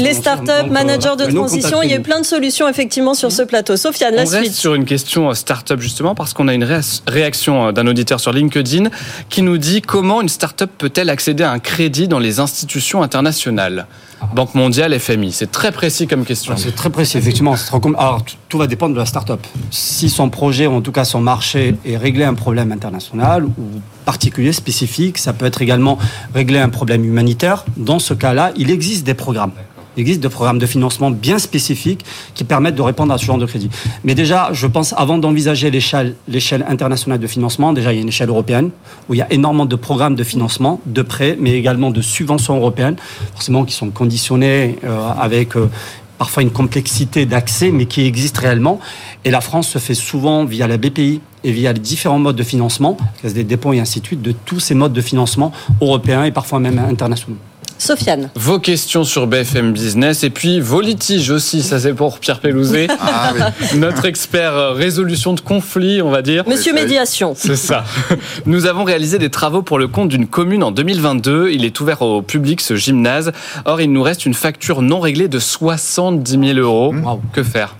[0.00, 3.30] Les startups, euh, managers de transition, il y a eu plein de solutions effectivement sur
[3.30, 3.76] ce plateau.
[3.76, 7.02] Sofiane, la On reste sur une question euh, start-up justement parce qu'on a une réa-
[7.06, 8.88] réaction euh, d'un auditeur sur LinkedIn
[9.28, 13.86] qui nous dit comment une start-up peut-elle accéder à un crédit dans les institutions internationales?
[14.34, 15.32] Banque mondiale, FMI.
[15.32, 16.56] C'est très précis comme question.
[16.56, 17.56] C'est très précis, effectivement.
[17.98, 19.40] Alors, tout va dépendre de la start-up.
[19.70, 23.52] Si son projet, ou en tout cas son marché, est régler un problème international ou
[24.06, 25.98] particulier, spécifique, ça peut être également
[26.34, 27.64] régler un problème humanitaire.
[27.76, 29.52] Dans ce cas-là, il existe des programmes.
[29.96, 33.38] Il existe des programmes de financement bien spécifiques qui permettent de répondre à ce genre
[33.38, 33.70] de crédit.
[34.02, 36.14] Mais déjà, je pense, avant d'envisager l'échelle,
[36.68, 38.70] internationale de financement, déjà, il y a une échelle européenne
[39.08, 42.56] où il y a énormément de programmes de financement, de prêts, mais également de subventions
[42.56, 42.96] européennes,
[43.32, 45.68] forcément qui sont conditionnés euh, avec euh,
[46.18, 48.80] parfois une complexité d'accès, mais qui existe réellement.
[49.24, 52.42] Et la France se fait souvent via la BPI et via les différents modes de
[52.42, 56.24] financement, Caisse des dépôts et ainsi de suite, de tous ces modes de financement européens
[56.24, 57.36] et parfois même internationaux.
[57.78, 58.30] Sofiane.
[58.34, 62.88] Vos questions sur BFM Business et puis vos litiges aussi, ça c'est pour Pierre Pellouzet,
[63.00, 63.40] Ah oui.
[63.78, 66.44] notre expert euh, résolution de conflits, on va dire.
[66.46, 67.34] Monsieur Médiation.
[67.36, 67.84] C'est ça.
[68.46, 71.50] Nous avons réalisé des travaux pour le compte d'une commune en 2022.
[71.52, 73.32] Il est ouvert au public, ce gymnase.
[73.64, 76.94] Or, il nous reste une facture non réglée de 70 000 euros.
[77.32, 77.76] Que faire?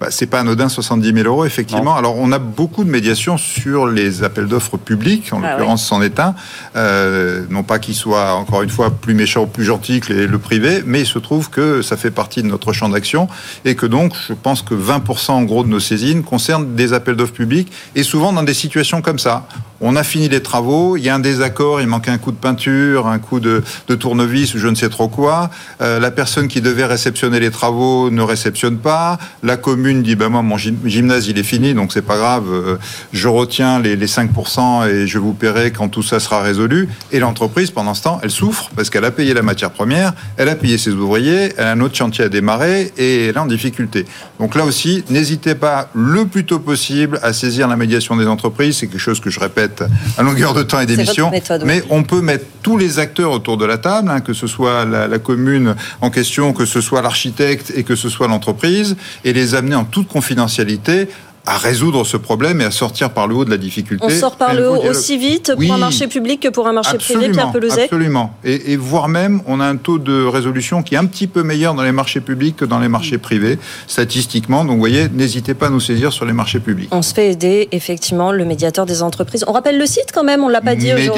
[0.00, 1.94] Bah, c'est pas anodin, 70 000 euros, effectivement.
[1.96, 5.32] Alors, on a beaucoup de médiations sur les appels d'offres publics.
[5.32, 6.34] En Ah l'occurrence, c'en est un.
[6.74, 10.26] Euh, non pas qu'il soit, encore une fois, plus méchant ou plus gentil que les-
[10.26, 13.28] le privé, mais il se trouve que ça fait partie de notre champ d'action
[13.64, 17.14] et que donc, je pense que 20% en gros de nos saisines concernent des appels
[17.14, 19.46] d'offres publics et souvent dans des situations comme ça.
[19.80, 22.36] On a fini les travaux, il y a un désaccord, il manque un coup de
[22.36, 25.50] peinture, un coup de, de tournevis ou je ne sais trop quoi.
[25.82, 29.18] Euh, la personne qui devait réceptionner les travaux ne réceptionne pas.
[29.42, 32.44] La commune dit ben moi mon gym- gymnase il est fini donc c'est pas grave,
[32.50, 32.76] euh,
[33.12, 36.88] je retiens les, les 5% et je vous paierai quand tout ça sera résolu.
[37.12, 40.48] Et l'entreprise pendant ce temps elle souffre parce qu'elle a payé la matière première, elle
[40.48, 43.46] a payé ses ouvriers, elle a un autre chantier à démarrer et elle est en
[43.46, 44.06] difficulté.
[44.40, 48.78] Donc là aussi n'hésitez pas le plus tôt possible à saisir la médiation des entreprises.
[48.78, 49.84] C'est quelque chose que je répète
[50.16, 51.30] à longueur de temps et d'émission.
[51.66, 54.84] Mais on peut mettre tous les acteurs autour de la table, hein, que ce soit
[54.86, 59.32] la, la commune en question, que ce soit l'architecte et que ce soit l'entreprise, et
[59.32, 61.08] les amener en toute confidentialité
[61.46, 64.02] à résoudre ce problème et à sortir par le haut de la difficulté.
[64.06, 64.96] On sort par le haut dialogue.
[64.96, 65.66] aussi vite Oui.
[65.66, 68.34] pour un marché public que pour un marché privé, Pierre Pelouzet Absolument.
[68.44, 71.42] Et, et voire même, on a un taux de résolution qui est un petit peu
[71.42, 74.64] meilleur dans les marchés publics que dans les marchés privés, statistiquement.
[74.64, 76.88] Donc, vous voyez, n'hésitez pas à nous saisir sur les marchés publics.
[76.92, 79.44] On se fait aider, effectivement, le médiateur des entreprises.
[79.46, 81.10] On rappelle le site quand même, on l'a pas dit aujourd'hui.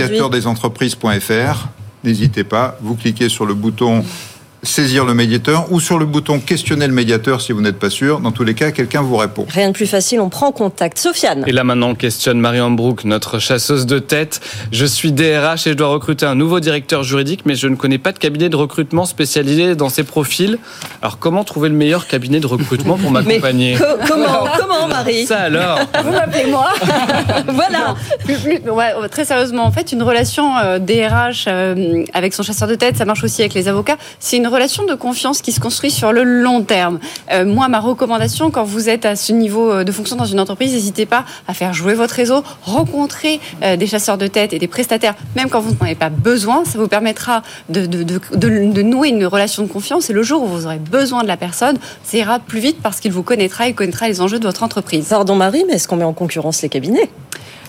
[0.71, 1.69] médiateurdesentreprises.fr.
[2.05, 4.05] N'hésitez pas, vous cliquez sur le bouton
[4.67, 8.21] saisir le médiateur ou sur le bouton questionner le médiateur si vous n'êtes pas sûr.
[8.21, 9.47] Dans tous les cas, quelqu'un vous répond.
[9.49, 10.99] Rien de plus facile, on prend contact.
[10.99, 11.45] Sofiane.
[11.47, 14.41] Et là maintenant, on questionne Marianne Brook, notre chasseuse de tête.
[14.73, 17.99] Je suis DRH et je dois recruter un nouveau directeur juridique, mais je ne connais
[17.99, 20.59] pas de cabinet de recrutement spécialisé dans ces profils.
[21.03, 25.41] Alors comment trouver le meilleur cabinet de recrutement pour m'accompagner co- comment, comment, Marie Ça
[25.43, 26.69] alors Vous m'appelez moi
[27.49, 27.95] Voilà.
[28.25, 32.43] Plus- plus- ouais, ouais, très sérieusement, en fait, une relation euh, DRH euh, avec son
[32.43, 33.97] chasseur de tête, ça marche aussi avec les avocats.
[34.19, 36.99] C'est une relation de confiance qui se construit sur le long terme.
[37.31, 40.41] Euh, moi, ma recommandation, quand vous êtes à ce niveau euh, de fonction dans une
[40.41, 44.59] entreprise, n'hésitez pas à faire jouer votre réseau, rencontrer euh, des chasseurs de tête et
[44.59, 46.65] des prestataires, même quand vous n'en avez pas besoin.
[46.65, 50.09] Ça vous permettra de, de, nouer une relation de confiance.
[50.09, 53.01] Et le jour où vous aurez besoin de la personne, ça ira plus vite parce
[53.01, 55.09] qu'il vous connaîtra et connaîtra les enjeux de votre entreprise.
[55.11, 57.11] Pardon Marie, mais est-ce qu'on met en concurrence les cabinets?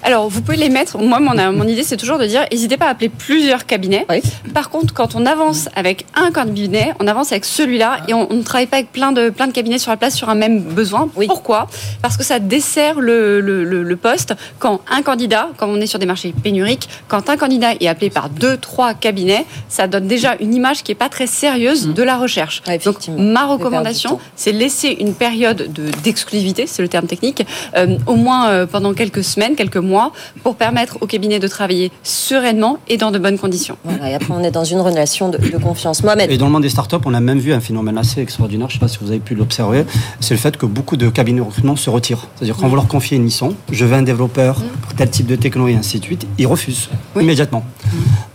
[0.08, 0.98] Alors, vous pouvez les mettre.
[0.98, 4.06] Moi, mon, mon idée, c'est toujours de dire n'hésitez pas à appeler plusieurs cabinets.
[4.54, 8.36] Par contre, quand on avance avec un cabinet, on avance avec celui-là et on, on
[8.36, 10.62] ne travaille pas avec plein de, plein de cabinets sur la place sur un même
[10.62, 11.10] besoin.
[11.28, 11.68] Pourquoi?
[12.02, 15.88] Parce que ça dessert le, le, le- le poste quand un candidat, quand on est
[15.88, 20.08] sur des marchés pénuriques, quand un candidat est appelé par deux, trois cabinets, ça donne
[20.08, 22.62] déjà une image qui n'est pas très sérieuse de la recherche.
[22.86, 27.46] Donc, ma recommandation, c'est laisser une période de- d'exclusivité, c'est le terme technique,
[27.76, 29.97] euh, au moins euh, pendant quelques semaines, quelques mois,
[30.44, 33.78] pour permettre au cabinet de travailler sereinement et dans de bonnes conditions.
[33.84, 36.04] Voilà, et après, on est dans une relation de, de confiance.
[36.04, 36.32] Mohamed.
[36.32, 38.76] Et dans le monde des startups, on a même vu un phénomène assez extraordinaire, je
[38.76, 39.86] ne sais pas si vous avez pu l'observer,
[40.20, 42.28] c'est le fait que beaucoup de cabinets de recrutement se retirent.
[42.36, 45.36] C'est-à-dire quand vous leur confiez une mission, je veux un développeur pour tel type de
[45.36, 46.90] techno et ainsi de suite, ils refusent
[47.20, 47.64] immédiatement.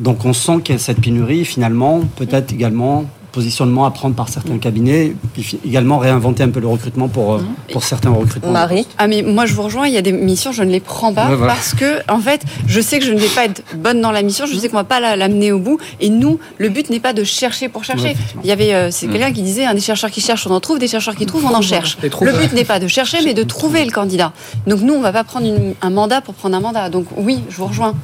[0.01, 4.29] Donc on sent qu'il y a cette pénurie, finalement, peut-être également positionnement à prendre par
[4.29, 8.53] certains cabinets, puis également réinventer un peu le recrutement pour, euh, pour certains recrutements.
[8.99, 11.13] Ah mais moi je vous rejoins, il y a des missions, je ne les prends
[11.13, 11.55] pas Ouais, voilà.
[11.55, 14.23] parce que en fait, je sais que je ne vais pas être bonne dans la
[14.23, 17.01] mission, je sais qu'on va pas la- l'amener au bout et nous, le but n'est
[17.01, 18.15] pas de chercher pour chercher.
[18.45, 19.13] il y avait euh, c'est Mm.
[19.13, 21.47] quelqu'un qui disait un des chercheurs qui cherchent, on en trouve, des chercheurs qui trouvent,
[21.47, 21.97] on en cherche.
[22.03, 24.33] Le but n'est pas de chercher mais de trouver le candidat.
[24.67, 26.91] Donc nous, on va pas prendre une- un mandat pour prendre un mandat.
[26.91, 27.95] Donc oui, je vous rejoins.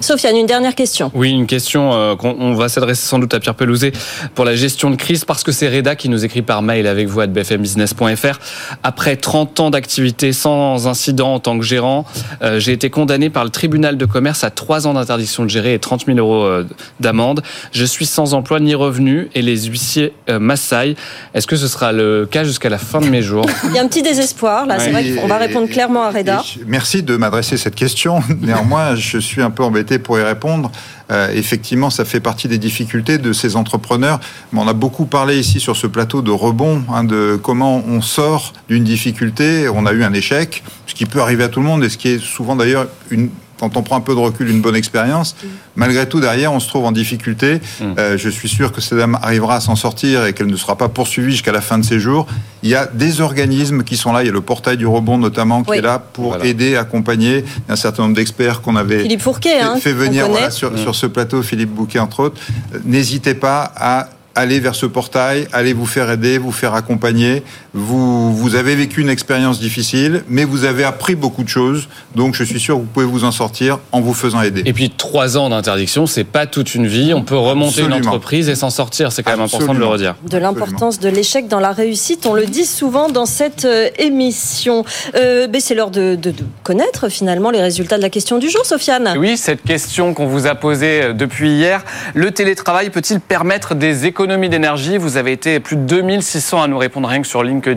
[0.00, 1.10] Sofiane, une dernière question.
[1.14, 3.92] Oui, une question euh, qu'on on va s'adresser sans doute à Pierre Pelouzet
[4.34, 7.08] pour la gestion de crise, parce que c'est Reda qui nous écrit par mail avec
[7.08, 8.38] vous à bfmbusiness.fr.
[8.82, 12.06] Après 30 ans d'activité sans incident en tant que gérant,
[12.42, 15.74] euh, j'ai été condamné par le tribunal de commerce à 3 ans d'interdiction de gérer
[15.74, 16.64] et 30 000 euros euh,
[17.00, 17.42] d'amende.
[17.72, 20.94] Je suis sans emploi ni revenu et les huissiers euh, m'assaillent.
[21.34, 23.46] Est-ce que ce sera le cas jusqu'à la fin de mes jours?
[23.64, 25.02] Il y a un petit désespoir, là, c'est Ouais.
[25.02, 26.42] vrai qu'on va répondre clairement à Reda.
[26.66, 28.22] Merci de m'adresser cette question.
[28.40, 30.70] Néanmoins, je suis un peu embêté pour y répondre.
[31.10, 34.20] Euh, effectivement, ça fait partie des difficultés de ces entrepreneurs.
[34.52, 38.02] Mais on a beaucoup parlé ici sur ce plateau de rebond, hein, de comment on
[38.02, 39.68] sort d'une difficulté.
[39.68, 41.96] On a eu un échec, ce qui peut arriver à tout le monde et ce
[41.96, 45.36] qui est souvent d'ailleurs une quand on prend un peu de recul, une bonne expérience.
[45.76, 47.60] Malgré tout, derrière, on se trouve en difficulté.
[47.80, 47.84] Mm.
[47.98, 50.76] Euh, je suis sûr que cette dame arrivera à s'en sortir et qu'elle ne sera
[50.76, 52.26] pas poursuivie jusqu'à la fin de ses jours.
[52.62, 54.22] Il y a des organismes qui sont là.
[54.22, 55.78] Il y a le portail du rebond notamment qui Oui.
[55.78, 56.44] est là pour Voilà.
[56.46, 57.38] aider, accompagner.
[57.38, 60.50] Il y a un certain nombre d'experts qu'on avait Philippe Fourquet, hein, fait venir voilà,
[60.50, 62.40] sur, sur ce plateau, Philippe Bouquet entre autres.
[62.74, 67.42] Euh, N'hésitez pas à aller vers ce portail, allez vous faire aider, vous faire accompagner.
[67.78, 71.88] Vous, vous avez vécu une expérience difficile, mais vous avez appris beaucoup de choses.
[72.16, 74.62] Donc, je suis sûr que vous pouvez vous en sortir en vous faisant aider.
[74.66, 77.14] Et puis trois ans d'interdiction, c'est pas toute une vie.
[77.14, 79.12] On peut remonter une entreprise et s'en sortir.
[79.12, 80.16] C'est quand même important de le redire.
[80.28, 82.26] de l'importance de l'échec dans la réussite.
[82.26, 84.84] On le dit souvent dans cette euh, émission.
[85.14, 88.50] Euh, mais c'est l'heure de, de- de connaître finalement les résultats de la question du
[88.50, 89.14] jour, Sofiane.
[89.18, 91.84] Oui, cette question qu'on vous a posée euh, depuis hier.
[92.14, 94.96] Le télétravail peut-il permettre des économies d'énergie?
[94.98, 97.67] Vous avez été plus de 2600 à nous répondre rien que sur LinkedIn,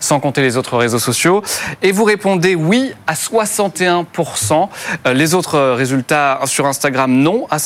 [0.00, 1.42] sans compter les autres réseaux sociaux.
[1.82, 4.68] Et vous répondez oui à 61%.
[5.06, 7.58] Euh, Les autres résultats sur Instagram, non à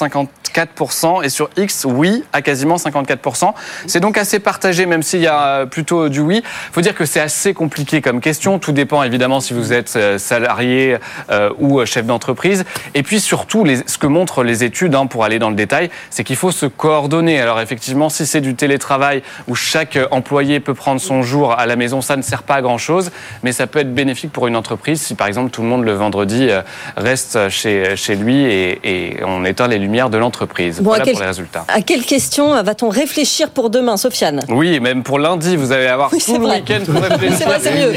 [0.53, 1.24] 54%.
[1.24, 3.53] Et sur X, oui à quasiment 54%.
[3.86, 6.42] C'est donc assez partagé, même s'il y a plutôt du oui.
[6.44, 8.59] Il faut dire que c'est assez compliqué comme question.
[8.59, 10.96] Tout dépend évidemment si vous êtes euh, salarié
[11.30, 12.64] euh, ou euh, chef d'entreprise.
[12.94, 16.24] Et puis surtout, ce que montrent les études, hein, pour aller dans le détail, c'est
[16.24, 17.40] qu'il faut se coordonner.
[17.40, 21.76] Alors effectivement, si c'est du télétravail où chaque employé peut prendre son jour à la
[21.76, 23.11] maison, ça ne sert pas à grand-chose,
[23.42, 25.92] mais ça peut être bénéfique pour une entreprise si par exemple tout le monde le
[25.92, 26.48] vendredi
[26.96, 30.41] reste chez, chez lui et on éteint les lumières de l'entreprise.
[30.47, 31.64] Bon, à voilà quel- pour les résultats.
[31.68, 34.40] À quelle question va-t-on réfléchir pour demain, Sofiane?
[34.49, 36.57] Oui, même pour lundi, vous allez avoir Oui, tout c'est le vrai.
[36.61, 37.36] week-end pour réfléchir.
[37.38, 37.93] C'est vrai, c'est mieux.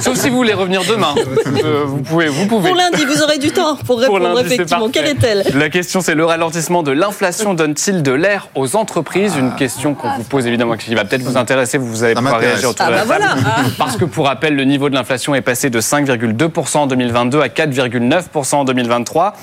[0.00, 1.14] Sauf si vous voulez revenir demain.
[1.64, 2.68] Euh, vous pouvez, vous pouvez.
[2.68, 4.88] Pour lundi, vous aurez du temps pour répondre lundi, c'est effectivement.
[4.90, 5.00] parfait.
[5.20, 5.58] Quelle est-elle?
[5.58, 9.34] La question, c'est le ralentissement de l'inflation donne-t-il de l'air aux entreprises?
[9.36, 11.78] Une question qu'on vous pose évidemment qui va peut-être vous intéresser.
[11.78, 13.40] Vous allez pouvoir réagir autour Ah de la bah table.
[13.44, 13.68] voilà.
[13.76, 17.48] Parce que pour rappel, le niveau de l'inflation est passé de 5,2% en 2022 à
[17.48, 19.34] 4,9% en 2023.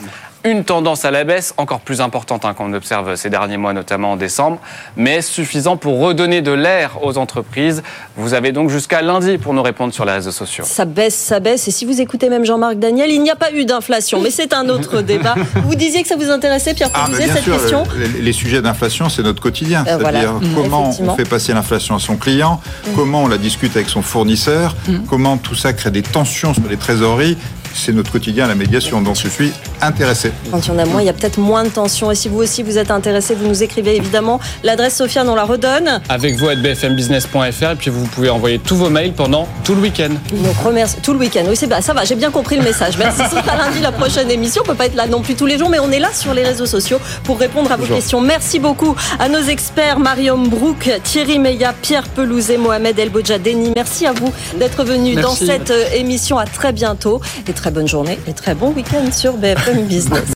[0.45, 4.11] Une tendance à la baisse encore plus importante hein, qu'on observe ces derniers mois, notamment
[4.11, 4.59] en décembre,
[4.95, 7.81] mais suffisant pour redonner de l'air aux entreprises.
[8.15, 10.63] Vous avez donc jusqu'à lundi pour nous répondre sur les réseaux sociaux.
[10.67, 11.67] Ça baisse, ça baisse.
[11.67, 14.21] Et si vous écoutez même Jean-Marc Daniel, il n'y a pas eu d'inflation.
[14.21, 15.33] Mais c'est un autre débat.
[15.63, 18.21] Vous disiez que ça vous intéressait, Pierre Ah, mais Pélissier, bien cette sûr, question les,
[18.21, 19.83] les sujets d'inflation, c'est notre quotidien.
[19.87, 20.21] Euh, voilà.
[20.21, 20.53] C'est-à-dire Mmh.
[20.55, 22.61] comment on fait passer l'inflation à son client,
[22.95, 24.75] comment on la discute avec son fournisseur,
[25.09, 27.37] comment tout ça crée des tensions sur les trésoreries.
[27.75, 29.01] C'est notre quotidien, la médiation.
[29.01, 29.51] Donc je suis
[29.81, 30.31] intéressé.
[30.49, 32.09] Quand il y en a moins, il y a peut-être moins de tension.
[32.09, 34.39] Et si vous aussi vous êtes intéressé, vous nous écrivez évidemment.
[34.63, 36.01] L'adresse Sofiane, on la redonne.
[36.09, 39.81] Avec vous à bfmbusiness.fr et puis vous pouvez envoyer tous vos mails pendant tout le
[39.81, 40.09] week-end.
[40.31, 41.43] Donc remercie tout le week-end.
[41.47, 42.97] Oui, c'est bien, ça va, j'ai bien compris le message.
[42.97, 43.21] Merci.
[43.29, 44.63] Ce sera lundi la prochaine émission.
[44.65, 46.33] On peut pas être là non plus tous les jours, mais on est là sur
[46.33, 48.21] les réseaux sociaux pour répondre à vos questions.
[48.21, 53.73] Merci beaucoup à nos experts Mariam Brouk, Thierry Meillat, Pierre Pelouzet, Mohamed El Bojadeni.
[53.75, 56.37] Merci à vous d'être venus dans cette euh, émission.
[56.37, 60.21] À très bientôt et très bonne journée et très bon week-end sur BFM Business.